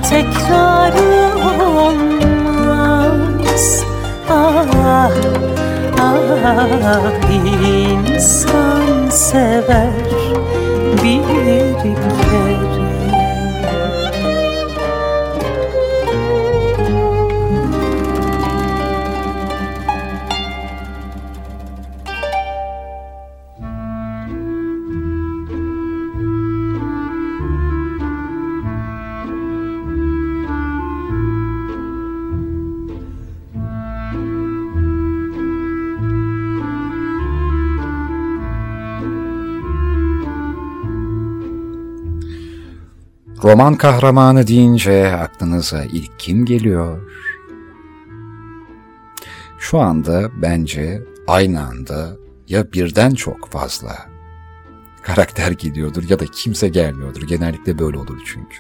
tekrarı 0.10 1.12
olmaz. 1.88 3.66
Ah 4.30 5.10
ah 6.00 6.22
insan 7.54 9.10
sever 9.10 10.07
Roman 43.48 43.76
kahramanı 43.76 44.48
deyince 44.48 45.16
aklınıza 45.16 45.84
ilk 45.84 46.20
kim 46.20 46.46
geliyor? 46.46 47.12
Şu 49.60 49.80
anda 49.80 50.42
bence 50.42 51.04
aynı 51.28 51.64
anda 51.64 52.18
ya 52.48 52.72
birden 52.72 53.12
çok 53.12 53.50
fazla 53.50 54.10
karakter 55.02 55.52
geliyordur 55.52 56.10
ya 56.10 56.20
da 56.20 56.26
kimse 56.26 56.68
gelmiyordur. 56.68 57.28
Genellikle 57.28 57.80
böyle 57.80 57.98
olur 57.98 58.22
çünkü. 58.26 58.58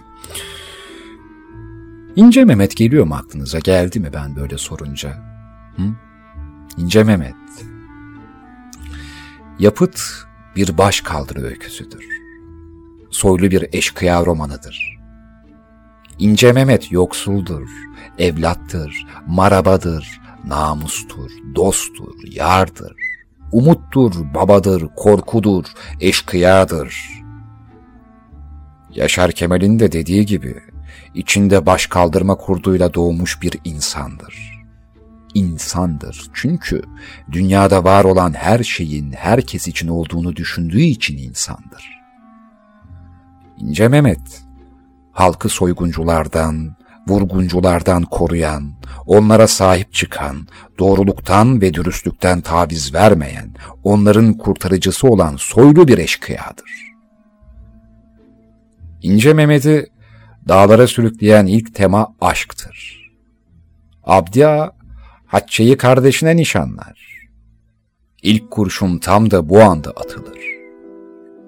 İnce 2.15 2.45
Mehmet 2.45 2.75
geliyor 2.75 3.05
mu 3.05 3.15
aklınıza? 3.15 3.59
Geldi 3.59 3.99
mi 3.99 4.09
ben 4.13 4.35
böyle 4.35 4.57
sorunca? 4.57 5.09
Hı? 5.75 5.83
İnce 6.77 7.03
Mehmet. 7.03 7.35
Yapıt 9.59 10.01
bir 10.55 10.77
baş 10.77 11.01
kaldırı 11.01 11.43
öyküsüdür. 11.43 12.16
Soylu 13.11 13.51
bir 13.51 13.65
eşkıya 13.73 14.25
romanıdır. 14.25 14.97
İnce 16.19 16.51
Mehmet 16.51 16.91
yoksuldur, 16.91 17.69
evlattır, 18.17 19.05
marabadır, 19.27 20.21
namustur, 20.45 21.31
dosttur, 21.55 22.13
yardır. 22.31 22.95
Umuttur, 23.51 24.33
babadır, 24.33 24.87
korkudur, 24.95 25.65
eşkıyadır. 25.99 27.09
Yaşar 28.91 29.31
Kemal'in 29.31 29.79
de 29.79 29.91
dediği 29.91 30.25
gibi, 30.25 30.55
içinde 31.13 31.65
baş 31.65 31.87
kaldırma 31.87 32.35
kurduyla 32.35 32.93
doğmuş 32.93 33.41
bir 33.41 33.59
insandır. 33.63 34.57
İnsandır 35.33 36.29
çünkü 36.33 36.81
dünyada 37.31 37.83
var 37.83 38.03
olan 38.03 38.33
her 38.33 38.63
şeyin 38.63 39.11
herkes 39.11 39.67
için 39.67 39.87
olduğunu 39.87 40.35
düşündüğü 40.35 40.81
için 40.81 41.17
insandır. 41.17 41.96
İnce 43.57 43.87
Mehmet, 43.87 44.41
halkı 45.11 45.49
soygunculardan, 45.49 46.75
vurgunculardan 47.07 48.03
koruyan, 48.03 48.73
onlara 49.05 49.47
sahip 49.47 49.93
çıkan, 49.93 50.47
doğruluktan 50.79 51.61
ve 51.61 51.73
dürüstlükten 51.73 52.41
taviz 52.41 52.93
vermeyen, 52.93 53.53
onların 53.83 54.33
kurtarıcısı 54.33 55.07
olan 55.07 55.35
soylu 55.35 55.87
bir 55.87 55.97
eşkıyadır. 55.97 56.71
İnce 59.01 59.33
Mehmet'i 59.33 59.87
dağlara 60.47 60.87
sürükleyen 60.87 61.45
ilk 61.45 61.75
tema 61.75 62.15
aşktır. 62.21 62.97
Abdia, 64.03 64.71
Hatice'yi 65.25 65.77
kardeşine 65.77 66.35
nişanlar. 66.35 67.07
İlk 68.23 68.51
kurşun 68.51 68.97
tam 68.97 69.31
da 69.31 69.49
bu 69.49 69.61
anda 69.61 69.89
atılır. 69.89 70.56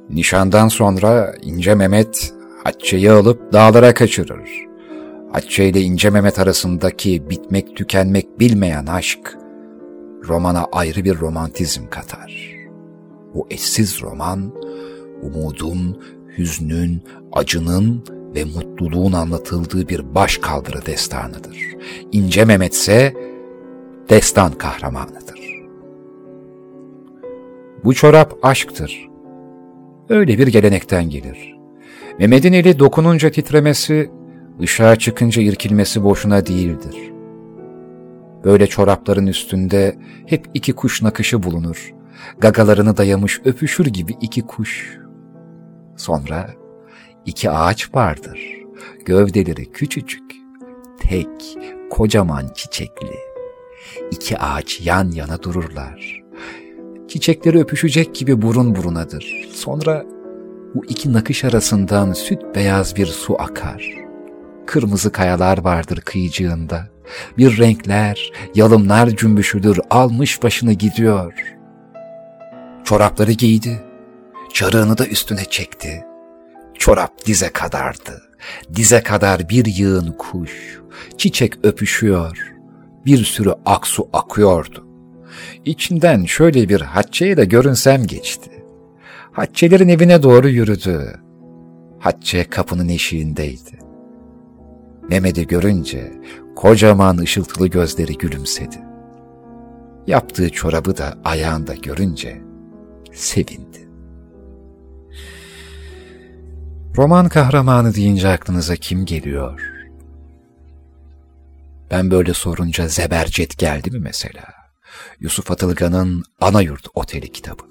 Nişandan 0.10 0.68
sonra 0.68 1.36
İnce 1.42 1.76
Mehmet 1.76 2.34
Hatice'yi 2.64 3.12
alıp 3.12 3.54
dağlara 3.54 3.94
kaçırır. 3.94 4.50
Hatice 5.32 5.70
ile 5.70 5.82
İnce 5.82 6.10
Mehmet 6.10 6.40
arasındaki 6.40 7.30
bitmek 7.30 7.76
tükenmek 7.76 8.40
bilmeyen 8.40 8.86
aşk, 8.86 9.38
romana 10.28 10.66
ayrı 10.72 11.04
bir 11.04 11.20
romantizm 11.20 11.88
katar. 11.90 12.56
Bu 13.34 13.48
eşsiz 13.50 14.02
roman, 14.02 14.54
umudun, 15.22 16.02
hüznün, 16.38 17.04
acının 17.32 18.04
ve 18.36 18.44
mutluluğun 18.44 19.14
anlatıldığı 19.14 19.90
bir 19.90 20.16
baş 20.16 20.38
kaldırı 20.38 20.86
destanıdır. 20.86 21.58
İnce 22.12 22.46
Mehmet 22.46 22.74
ise 22.74 23.14
destan 24.10 24.52
kahramanıdır. 24.52 25.40
Bu 27.84 27.94
çorap 27.94 28.38
aşktır. 28.44 29.09
Öyle 30.10 30.38
bir 30.38 30.48
gelenekten 30.48 31.10
gelir. 31.10 31.56
Mehmet'in 32.20 32.54
eli 32.54 32.80
dokununca 32.80 33.32
titremesi, 33.32 34.12
ışığa 34.62 34.96
çıkınca 34.96 35.42
irkilmesi 35.42 36.04
boşuna 36.04 36.46
değildir. 36.46 36.96
Böyle 38.44 38.68
çorapların 38.68 39.28
üstünde 39.28 39.96
hep 40.26 40.46
iki 40.54 40.74
kuş 40.74 41.02
nakışı 41.02 41.44
bulunur. 41.44 41.94
Gagalarını 42.40 42.98
dayamış 42.98 43.42
öpüşür 43.46 43.86
gibi 43.86 44.16
iki 44.22 44.42
kuş. 44.42 44.98
Sonra 45.98 46.50
iki 47.26 47.50
ağaç 47.50 47.96
vardır. 47.96 48.40
Gövdeleri 49.06 49.72
küçücük, 49.72 50.32
tek, 51.00 51.58
kocaman 51.90 52.52
çiçekli. 52.56 53.16
İki 54.12 54.38
ağaç 54.38 54.82
yan 54.82 55.12
yana 55.12 55.44
dururlar. 55.44 56.19
Çiçekleri 57.10 57.60
öpüşecek 57.60 58.16
gibi 58.16 58.42
burun 58.42 58.76
burunadır. 58.76 59.50
Sonra 59.54 60.06
bu 60.76 60.86
iki 60.86 61.14
nakış 61.14 61.44
arasından 61.44 62.14
süt 62.14 62.40
beyaz 62.56 62.96
bir 62.96 63.06
su 63.06 63.42
akar. 63.42 63.96
Kırmızı 64.66 65.12
kayalar 65.12 65.58
vardır 65.58 66.02
kıyıcığında. 66.02 66.88
Bir 67.38 67.58
renkler, 67.58 68.32
yalımlar 68.56 69.10
cümbüşüdür, 69.10 69.80
almış 69.90 70.44
başını 70.44 70.74
gidiyor. 70.74 71.34
Çorapları 72.84 73.32
giydi, 73.32 73.84
çarığını 74.54 74.98
da 74.98 75.08
üstüne 75.08 75.46
çekti. 75.46 76.04
Çorap 76.74 77.26
dize 77.26 77.50
kadardı. 77.50 78.22
Dize 78.76 79.04
kadar 79.04 79.50
bir 79.50 79.66
yığın 79.66 80.12
kuş, 80.12 80.80
çiçek 81.18 81.54
öpüşüyor. 81.66 82.54
Bir 83.06 83.24
sürü 83.24 83.54
aksu 83.66 84.10
akıyordu. 84.14 84.89
İçinden 85.66 86.26
şöyle 86.26 86.70
bir 86.70 86.82
Hatice'ye 86.82 87.38
de 87.38 87.46
görünsem 87.46 88.08
geçti. 88.08 88.52
Hatice'lerin 89.32 89.90
evine 89.90 90.24
doğru 90.24 90.50
yürüdü. 90.50 91.20
Hatice 92.00 92.44
kapının 92.44 92.90
eşiğindeydi. 92.90 93.80
Mehmet'i 95.10 95.48
görünce 95.48 96.12
kocaman 96.56 97.18
ışıltılı 97.18 97.68
gözleri 97.68 98.18
gülümsedi. 98.18 98.78
Yaptığı 100.08 100.50
çorabı 100.50 100.98
da 100.98 101.18
ayağında 101.24 101.76
görünce 101.76 102.42
sevindi. 103.14 103.90
Roman 106.98 107.30
kahramanı 107.30 107.96
deyince 107.96 108.28
aklınıza 108.28 108.76
kim 108.76 109.06
geliyor? 109.06 109.62
Ben 111.92 112.12
böyle 112.12 112.34
sorunca 112.34 112.88
Zebercet 112.88 113.58
geldi 113.58 113.92
mi 113.92 114.00
mesela? 114.00 114.59
Yusuf 115.20 115.52
Atılgan'ın 115.52 116.24
Anayurt 116.42 116.88
Oteli 116.94 117.32
kitabı. 117.32 117.64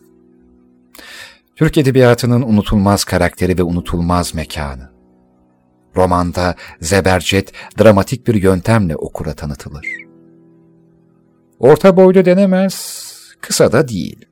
Türk 1.57 1.79
Edebiyatı'nın 1.79 2.43
unutulmaz 2.43 3.05
karakteri 3.05 3.59
ve 3.59 3.62
unutulmaz 3.62 4.35
mekanı. 4.35 4.91
Romanda 5.97 6.55
Zebercet 6.81 7.53
dramatik 7.81 8.26
bir 8.26 8.35
yöntemle 8.35 8.97
okura 8.97 9.35
tanıtılır. 9.35 9.87
Orta 11.59 11.97
boylu 11.97 12.24
denemez, 12.24 13.12
kısa 13.41 13.72
da 13.72 13.89
değil. 13.89 14.24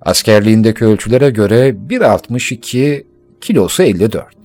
Askerliğindeki 0.00 0.84
ölçülere 0.84 1.30
göre 1.30 1.68
1.62, 1.68 3.04
kilosu 3.40 3.82
54. 3.82 4.36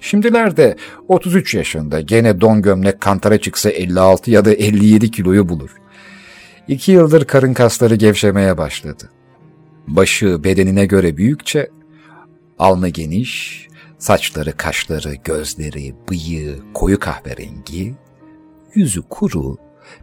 Şimdilerde 0.00 0.76
33 1.08 1.54
yaşında 1.54 2.00
gene 2.00 2.40
don 2.40 2.62
gömlek 2.62 3.00
kantara 3.00 3.40
çıksa 3.40 3.70
56 3.70 4.30
ya 4.30 4.44
da 4.44 4.52
57 4.52 5.10
kiloyu 5.10 5.48
bulur. 5.48 5.70
İki 6.68 6.92
yıldır 6.92 7.24
karın 7.24 7.54
kasları 7.54 7.94
gevşemeye 7.94 8.58
başladı. 8.58 9.10
Başı 9.86 10.44
bedenine 10.44 10.86
göre 10.86 11.16
büyükçe, 11.16 11.70
alnı 12.58 12.88
geniş, 12.88 13.66
saçları, 13.98 14.56
kaşları, 14.56 15.14
gözleri, 15.24 15.94
bıyığı 16.10 16.58
koyu 16.74 16.98
kahverengi, 16.98 17.94
yüzü 18.74 19.02
kuru, 19.02 19.56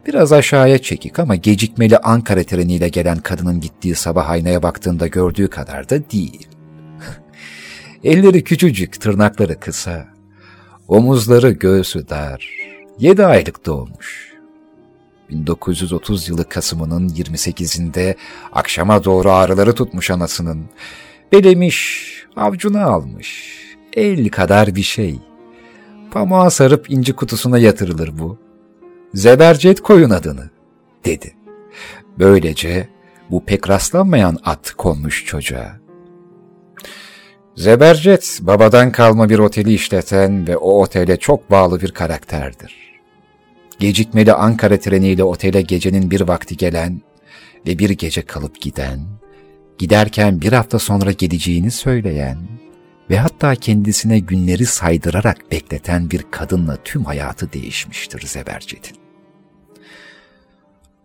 biraz 0.06 0.32
aşağıya 0.32 0.78
çekik 0.78 1.18
ama 1.18 1.36
gecikmeli 1.36 1.98
Ankara 1.98 2.44
treniyle 2.44 2.88
gelen 2.88 3.18
kadının 3.18 3.60
gittiği 3.60 3.94
sabah 3.94 4.30
aynaya 4.30 4.62
baktığında 4.62 5.06
gördüğü 5.06 5.48
kadar 5.48 5.90
da 5.90 6.10
değil. 6.10 6.48
Elleri 8.04 8.44
küçücük, 8.44 9.00
tırnakları 9.00 9.60
kısa, 9.60 10.08
omuzları 10.88 11.50
göğsü 11.50 12.08
dar, 12.08 12.50
yedi 12.98 13.26
aylık 13.26 13.66
doğmuş. 13.66 14.29
1930 15.30 16.28
yılı 16.28 16.48
Kasım'ının 16.48 17.08
28'inde 17.08 18.14
akşama 18.52 19.04
doğru 19.04 19.30
ağrıları 19.30 19.74
tutmuş 19.74 20.10
anasının. 20.10 20.64
Belemiş, 21.32 22.10
avcuna 22.36 22.84
almış. 22.84 23.60
El 23.92 24.28
kadar 24.28 24.74
bir 24.74 24.82
şey. 24.82 25.18
Pamuğa 26.10 26.50
sarıp 26.50 26.90
inci 26.90 27.12
kutusuna 27.12 27.58
yatırılır 27.58 28.18
bu. 28.18 28.38
Zebercet 29.14 29.80
koyun 29.80 30.10
adını, 30.10 30.50
dedi. 31.04 31.34
Böylece 32.18 32.88
bu 33.30 33.44
pek 33.44 33.68
rastlanmayan 33.68 34.38
at 34.44 34.70
konmuş 34.70 35.24
çocuğa. 35.26 35.80
Zebercet, 37.56 38.38
babadan 38.42 38.92
kalma 38.92 39.28
bir 39.28 39.38
oteli 39.38 39.74
işleten 39.74 40.46
ve 40.48 40.56
o 40.56 40.82
otele 40.82 41.16
çok 41.16 41.50
bağlı 41.50 41.80
bir 41.80 41.90
karakterdir. 41.90 42.89
Gecikmeli 43.80 44.32
Ankara 44.32 44.80
treniyle 44.80 45.24
otele 45.24 45.62
gecenin 45.62 46.10
bir 46.10 46.20
vakti 46.20 46.56
gelen 46.56 47.00
ve 47.66 47.78
bir 47.78 47.90
gece 47.90 48.22
kalıp 48.22 48.60
giden, 48.60 49.00
giderken 49.78 50.40
bir 50.40 50.52
hafta 50.52 50.78
sonra 50.78 51.12
geleceğini 51.12 51.70
söyleyen 51.70 52.38
ve 53.10 53.18
hatta 53.18 53.54
kendisine 53.54 54.18
günleri 54.18 54.66
saydırarak 54.66 55.50
bekleten 55.52 56.10
bir 56.10 56.24
kadınla 56.30 56.76
tüm 56.84 57.04
hayatı 57.04 57.52
değişmiştir 57.52 58.26
Zebercet'in. 58.26 58.96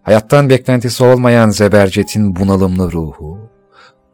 Hayattan 0.03 0.49
beklentisi 0.49 1.03
olmayan 1.03 1.49
Zebercet'in 1.49 2.35
bunalımlı 2.35 2.91
ruhu, 2.91 3.49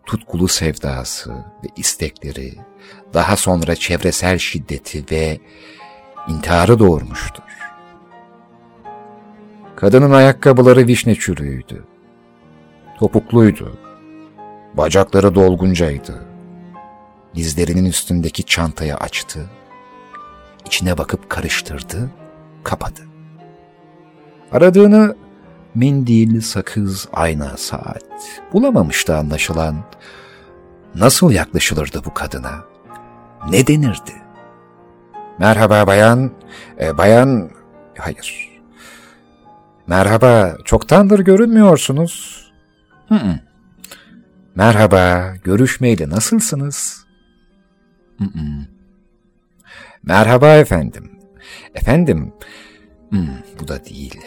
tutkulu 0.06 0.48
sevdası 0.48 1.32
ve 1.32 1.68
istekleri, 1.78 2.54
daha 3.14 3.38
sonra 3.38 3.76
çevresel 3.76 4.38
şiddeti 4.38 5.06
ve 5.12 5.40
intiharı 6.28 6.80
doğurmuştur. 6.80 7.51
Kadının 9.82 10.12
ayakkabıları 10.12 10.88
vişne 10.88 11.16
çürüğüydü. 11.16 11.84
Topukluydu. 13.00 13.78
Bacakları 14.74 15.36
dolguncaydı. 15.36 16.26
Dizlerinin 17.36 17.86
üstündeki 17.86 18.44
çantayı 18.44 18.96
açtı. 18.96 19.50
İçine 20.66 20.98
bakıp 20.98 21.30
karıştırdı, 21.30 22.10
kapadı. 22.64 23.02
Aradığını 24.52 25.16
mendil, 25.76 26.42
sakız, 26.42 27.08
ayna, 27.14 27.58
saat 27.58 28.42
bulamamıştı 28.54 29.18
anlaşılan. 29.18 29.76
Nasıl 30.96 31.32
yaklaşılırdı 31.32 32.02
bu 32.06 32.14
kadına? 32.14 32.64
Ne 33.50 33.68
denirdi? 33.68 34.14
Merhaba 35.40 35.88
bayan, 35.88 36.32
e, 36.82 36.98
bayan, 36.98 37.50
hayır. 37.98 38.51
Merhaba, 39.88 40.58
çoktandır 40.66 41.20
görünmüyorsunuz. 41.20 42.46
Hı 43.08 43.16
-hı. 43.16 43.40
Merhaba, 44.56 45.34
görüşmeyeli 45.44 46.10
nasılsınız? 46.10 47.06
Hı 48.18 48.24
-hı. 48.24 48.66
Merhaba 50.04 50.56
efendim. 50.56 51.12
Efendim, 51.76 52.34
hmm, 53.10 53.28
bu 53.60 53.68
da 53.68 53.86
değil. 53.86 54.20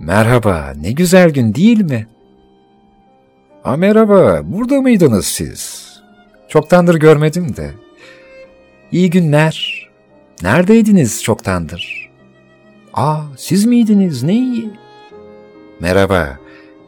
Merhaba, 0.00 0.72
ne 0.76 0.92
güzel 0.92 1.30
gün 1.30 1.54
değil 1.54 1.80
mi? 1.80 2.08
Ha 3.62 3.76
merhaba, 3.76 4.40
burada 4.44 4.80
mıydınız 4.80 5.26
siz? 5.26 5.92
Çoktandır 6.48 6.94
görmedim 6.94 7.56
de. 7.56 7.70
İyi 8.92 9.10
günler. 9.10 9.88
Neredeydiniz 10.42 11.22
çoktandır? 11.22 12.10
Aa, 12.94 13.22
siz 13.36 13.64
miydiniz? 13.66 14.22
Ne 14.22 14.34
iyi. 14.34 14.70
Merhaba, 15.80 16.38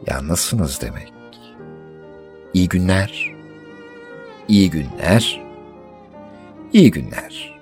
yalnızsınız 0.07 0.81
demek. 0.81 1.13
İyi 2.53 2.69
günler. 2.69 3.35
İyi 4.47 4.69
günler. 4.69 5.41
İyi 6.73 6.91
günler. 6.91 7.59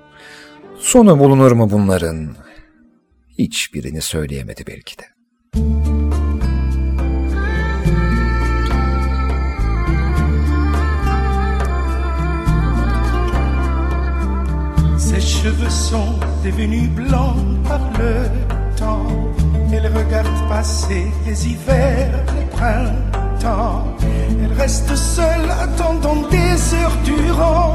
Sonu 0.77 1.19
bulunur 1.19 1.51
mu 1.51 1.71
bunların? 1.71 2.35
Hiçbirini 3.37 4.01
söyleyemedi 4.01 4.63
belki 4.67 4.97
de. 4.97 5.14
Sont 15.69 16.19
devenus 16.43 16.89
blancs 16.89 17.37
par 17.67 17.79
le 17.99 18.27
temps. 18.75 19.05
Elle 19.71 19.87
regarde 19.87 20.49
passer 20.49 21.05
les 21.25 21.47
hivers, 21.47 22.23
les 22.37 22.45
printemps. 22.45 23.85
Elle 24.41 24.53
reste 24.53 24.95
seule 24.95 25.49
attendant 25.51 26.21
des 26.29 26.73
heures 26.75 26.97
durant 27.03 27.73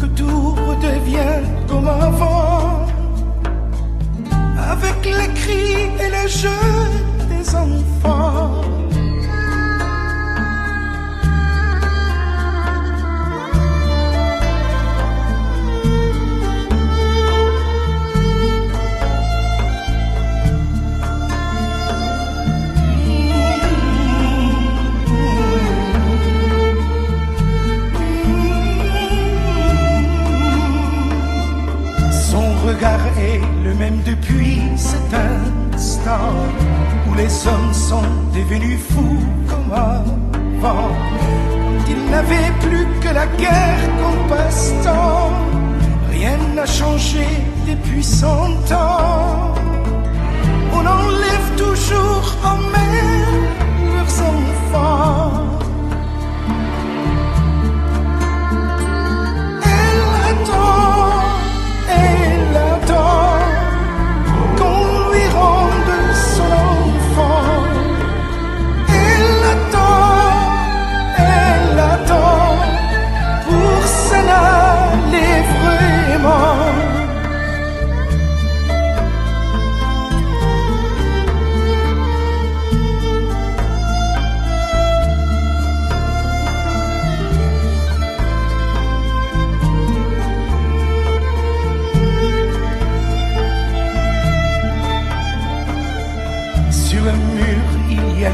que 0.00 0.06
tout 0.06 0.54
redevient 0.68 1.42
comme 1.68 1.88
avant. 1.88 2.86
Avec 4.70 5.04
les 5.04 5.32
cris 5.34 5.88
et 6.04 6.10
les 6.10 6.28
jeux 6.28 6.88
des 7.30 7.54
enfants. 7.54 8.83
Même 33.78 34.00
depuis 34.04 34.60
cet 34.76 35.12
instant 35.72 36.34
où 37.08 37.14
les 37.14 37.46
hommes 37.46 37.72
sont 37.72 38.08
devenus 38.34 38.78
fous 38.90 39.24
comme 39.48 39.72
avant, 39.72 40.92
ils 41.88 42.10
n'avaient 42.10 42.52
plus 42.60 42.86
que 43.00 43.12
la 43.12 43.26
guerre 43.26 43.84
comme 44.00 44.28
passe-temps, 44.28 45.32
rien 46.10 46.36
n'a 46.54 46.66
changé 46.66 47.26
depuis 47.68 48.02
cent 48.02 48.54
ans. 48.72 49.54
On 50.72 50.84
enlève 50.86 51.48
toujours 51.56 52.26
en 52.44 52.58
mer 52.76 53.04
leurs 53.94 54.16
enfants. 54.32 55.32
Elle 59.62 60.02
attend, 60.30 60.93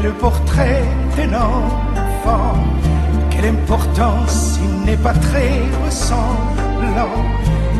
le 0.03 0.11
portrait 0.11 0.83
d'un 1.15 1.33
enfant. 1.33 2.55
Quelle 3.29 3.49
importance, 3.49 4.59
il 4.63 4.85
n'est 4.85 4.97
pas 4.97 5.13
très 5.13 5.51
ressemblant. 5.85 7.17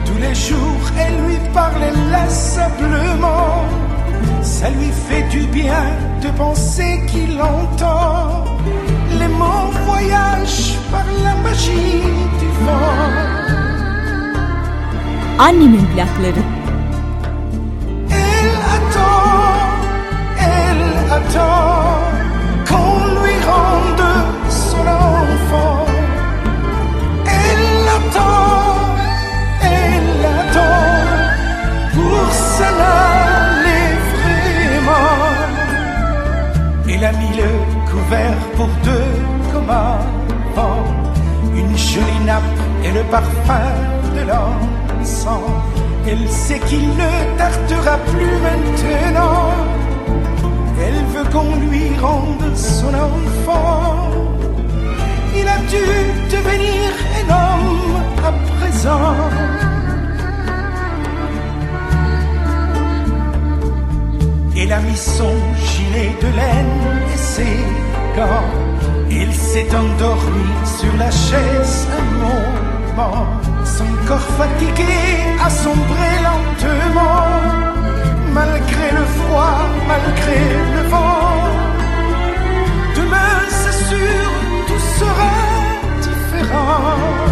Tous 0.05 0.19
les 0.19 0.35
jours, 0.35 0.85
elle 0.99 1.17
lui 1.27 1.37
parle 1.53 1.83
inlassablement. 1.83 3.65
Ça 4.41 4.69
lui 4.69 4.91
fait 5.07 5.23
du 5.29 5.41
bien 5.47 5.85
de 6.21 6.29
penser 6.37 7.01
qu'il 7.07 7.41
entend. 7.41 8.45
Les 9.19 9.27
mots 9.27 9.71
voyagent 9.85 10.77
par 10.91 11.05
la 11.23 11.35
magie 11.43 12.03
du 12.39 12.47
vent. 12.65 13.09
Annemin 15.39 15.85
plakları. 15.93 16.60
Elle 21.35 22.65
qu'on 22.67 23.21
lui 23.21 23.37
rende 23.51 24.07
son 24.49 24.79
enfant. 24.79 25.85
Elle 27.25 27.87
attend, 27.97 28.75
elle 29.61 30.25
attend 30.39 30.91
pour 31.93 32.23
s'en 32.33 32.77
aller 33.07 33.87
vraiment. 34.15 35.19
Il 36.87 37.05
a 37.05 37.11
mis 37.13 37.35
le 37.37 37.49
couvert 37.91 38.37
pour 38.55 38.69
deux 38.83 39.13
comme 39.53 39.69
avant. 39.69 40.83
Une 41.55 41.77
jolie 41.77 42.25
nappe 42.25 42.43
et 42.83 42.91
le 42.91 43.03
parfum 43.03 43.71
de 44.15 44.21
l'encens. 44.29 45.39
Elle 46.07 46.27
sait 46.29 46.59
qu'il 46.59 46.89
ne 46.89 47.37
tartera 47.37 47.97
plus 48.11 48.35
maintenant. 48.45 49.80
Elle 50.83 51.03
veut 51.13 51.29
qu'on 51.31 51.55
lui 51.55 51.95
rende 51.99 52.55
son 52.55 52.87
enfant. 52.87 54.09
Il 55.37 55.47
a 55.47 55.59
dû 55.73 55.85
devenir 56.35 56.91
un 57.19 57.27
homme 57.37 58.01
à 58.29 58.31
présent. 58.57 59.15
Il 64.55 64.71
a 64.73 64.79
mis 64.79 64.97
son 64.97 65.35
gilet 65.69 66.11
de 66.21 66.27
laine 66.39 66.79
et 67.13 67.17
ses 67.17 67.57
gants. 68.15 68.51
Il 69.09 69.33
s'est 69.33 69.69
endormi 69.75 70.49
sur 70.77 70.93
la 70.97 71.11
chaise 71.11 71.87
un 71.99 72.07
moment. 72.23 73.25
Son 73.63 73.91
corps 74.07 74.29
fatigué 74.39 74.93
a 75.45 75.49
sombré 75.49 76.09
lentement 76.27 77.60
malgré 78.33 78.91
le 78.91 79.05
froid, 79.17 79.59
malgré 79.87 80.39
le 80.75 80.81
vent. 80.89 81.35
Demain, 82.95 83.35
c'est 83.49 83.77
sûr, 83.89 84.29
tout 84.67 84.83
sera 84.99 85.33
différent. 86.07 87.30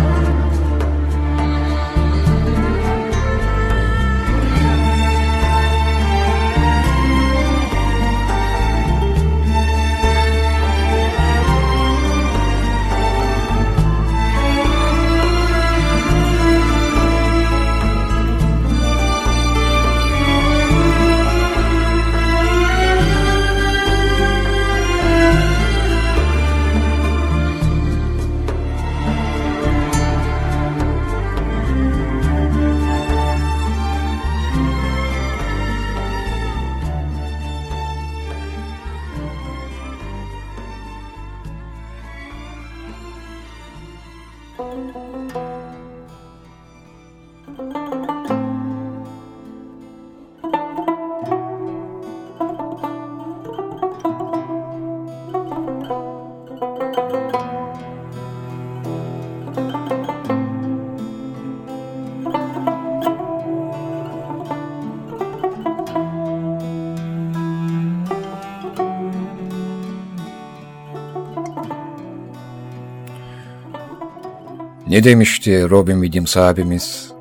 Ne 74.89 75.03
demişti 75.03 75.69
Robin 75.69 76.01
Williams 76.03 76.37
abimiz? 76.37 77.11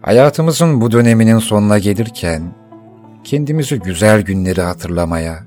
Hayatımızın 0.00 0.80
bu 0.80 0.90
döneminin 0.90 1.38
sonuna 1.38 1.78
gelirken 1.78 2.54
kendimizi 3.24 3.78
güzel 3.78 4.22
günleri 4.22 4.60
hatırlamaya, 4.62 5.46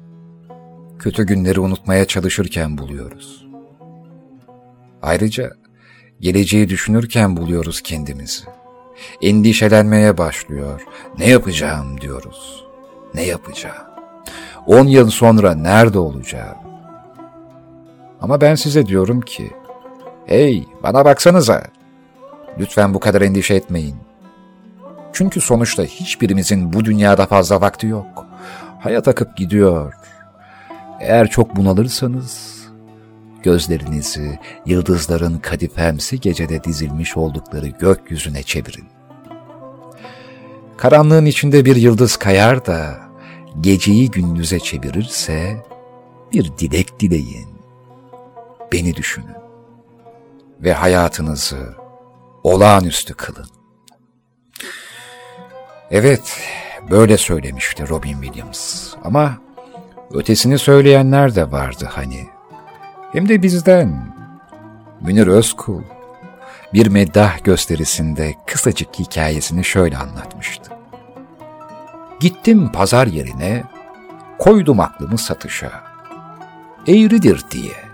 kötü 0.99 1.23
günleri 1.23 1.59
unutmaya 1.59 2.05
çalışırken 2.05 2.77
buluyoruz. 2.77 3.45
Ayrıca 5.01 5.51
geleceği 6.19 6.69
düşünürken 6.69 7.37
buluyoruz 7.37 7.81
kendimizi. 7.81 8.43
endişelenmeye 9.21 10.17
başlıyor. 10.17 10.81
Ne 11.19 11.29
yapacağım 11.29 12.01
diyoruz. 12.01 12.65
Ne 13.13 13.23
yapacağım? 13.23 13.85
On 14.65 14.87
yıl 14.87 15.09
sonra 15.09 15.55
nerede 15.55 15.99
olacağım? 15.99 16.57
Ama 18.21 18.41
ben 18.41 18.55
size 18.55 18.85
diyorum 18.85 19.21
ki, 19.21 19.51
hey 20.25 20.63
bana 20.83 21.05
baksanıza, 21.05 21.63
lütfen 22.59 22.93
bu 22.93 22.99
kadar 22.99 23.21
endişe 23.21 23.55
etmeyin. 23.55 23.95
Çünkü 25.13 25.41
sonuçta 25.41 25.83
hiçbirimizin 25.83 26.73
bu 26.73 26.85
dünyada 26.85 27.25
fazla 27.25 27.61
vakti 27.61 27.87
yok. 27.87 28.25
Hayat 28.79 29.07
akıp 29.07 29.37
gidiyor. 29.37 29.93
Eğer 30.99 31.29
çok 31.29 31.55
bunalırsanız, 31.55 32.55
gözlerinizi 33.43 34.39
yıldızların 34.65 35.37
kadifemsi 35.39 36.19
gecede 36.19 36.63
dizilmiş 36.63 37.17
oldukları 37.17 37.67
gökyüzüne 37.67 38.43
çevirin. 38.43 38.85
Karanlığın 40.77 41.25
içinde 41.25 41.65
bir 41.65 41.75
yıldız 41.75 42.17
kayar 42.17 42.65
da 42.65 42.95
geceyi 43.61 44.11
gündüze 44.11 44.59
çevirirse 44.59 45.63
bir 46.33 46.51
dilek 46.57 46.99
dileyin. 46.99 47.49
Beni 48.71 48.95
düşünün 48.95 49.44
ve 50.65 50.73
hayatınızı 50.73 51.75
olağanüstü 52.43 53.13
kılın. 53.13 53.47
Evet, 55.91 56.39
böyle 56.89 57.17
söylemişti 57.17 57.89
Robin 57.89 58.21
Williams. 58.21 58.93
Ama 59.03 59.37
ötesini 60.11 60.59
söyleyenler 60.59 61.35
de 61.35 61.51
vardı 61.51 61.89
hani. 61.91 62.27
Hem 63.11 63.29
de 63.29 63.41
bizden. 63.41 64.15
Münir 65.01 65.27
Özkul 65.27 65.81
bir 66.73 66.87
meddah 66.87 67.43
gösterisinde 67.43 68.35
kısacık 68.47 68.99
hikayesini 68.99 69.63
şöyle 69.63 69.97
anlatmıştı. 69.97 70.71
Gittim 72.19 72.71
pazar 72.71 73.07
yerine, 73.07 73.63
koydum 74.39 74.79
aklımı 74.79 75.17
satışa. 75.17 75.71
Eğridir 76.87 77.45
diye. 77.51 77.84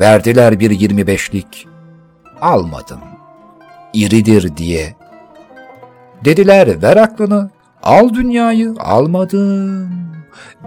Verdiler 0.00 0.60
bir 0.60 0.70
yirmi 0.70 1.06
beşlik, 1.06 1.68
almadım. 2.40 3.00
İridir 3.92 4.56
diye. 4.56 4.96
Dediler 6.24 6.82
ver 6.82 6.96
aklını, 6.96 7.50
al 7.82 8.14
dünyayı, 8.14 8.74
almadım. 8.78 9.90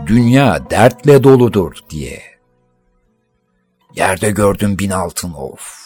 Dünya 0.08 0.70
dertle 0.70 1.24
doludur 1.24 1.78
diye. 1.90 2.22
Yerde 3.96 4.32
gördüm 4.32 4.80
bin 4.80 4.90
altın 4.90 5.34
of. 5.34 5.84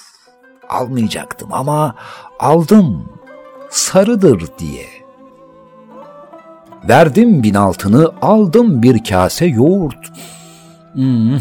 Almayacaktım 0.69 1.53
ama 1.53 1.95
aldım. 2.39 3.09
Sarıdır 3.69 4.47
diye. 4.59 4.85
Verdim 6.89 7.43
bin 7.43 7.53
altını, 7.53 8.11
aldım 8.21 8.83
bir 8.83 9.03
kase 9.03 9.45
yoğurt. 9.45 10.11
Hmm, 10.93 11.37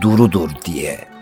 durudur 0.00 0.50
diye. 0.64 1.15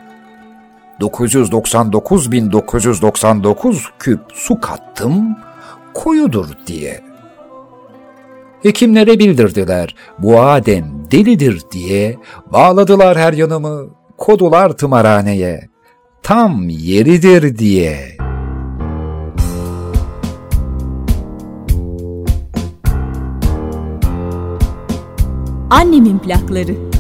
999.999 1.01 3.85
küp 3.99 4.21
su 4.35 4.61
kattım, 4.61 5.37
koyudur 5.95 6.47
diye. 6.67 7.01
Hekimlere 8.63 9.19
bildirdiler, 9.19 9.95
bu 10.19 10.41
Adem 10.41 10.87
delidir 11.11 11.63
diye, 11.73 12.19
bağladılar 12.47 13.19
her 13.19 13.33
yanımı, 13.33 13.87
kodular 14.19 14.77
tımarhaneye, 14.77 15.69
tam 16.23 16.69
yeridir 16.69 17.59
diye. 17.59 18.17
Annemin 25.71 26.19
plakları 26.19 26.94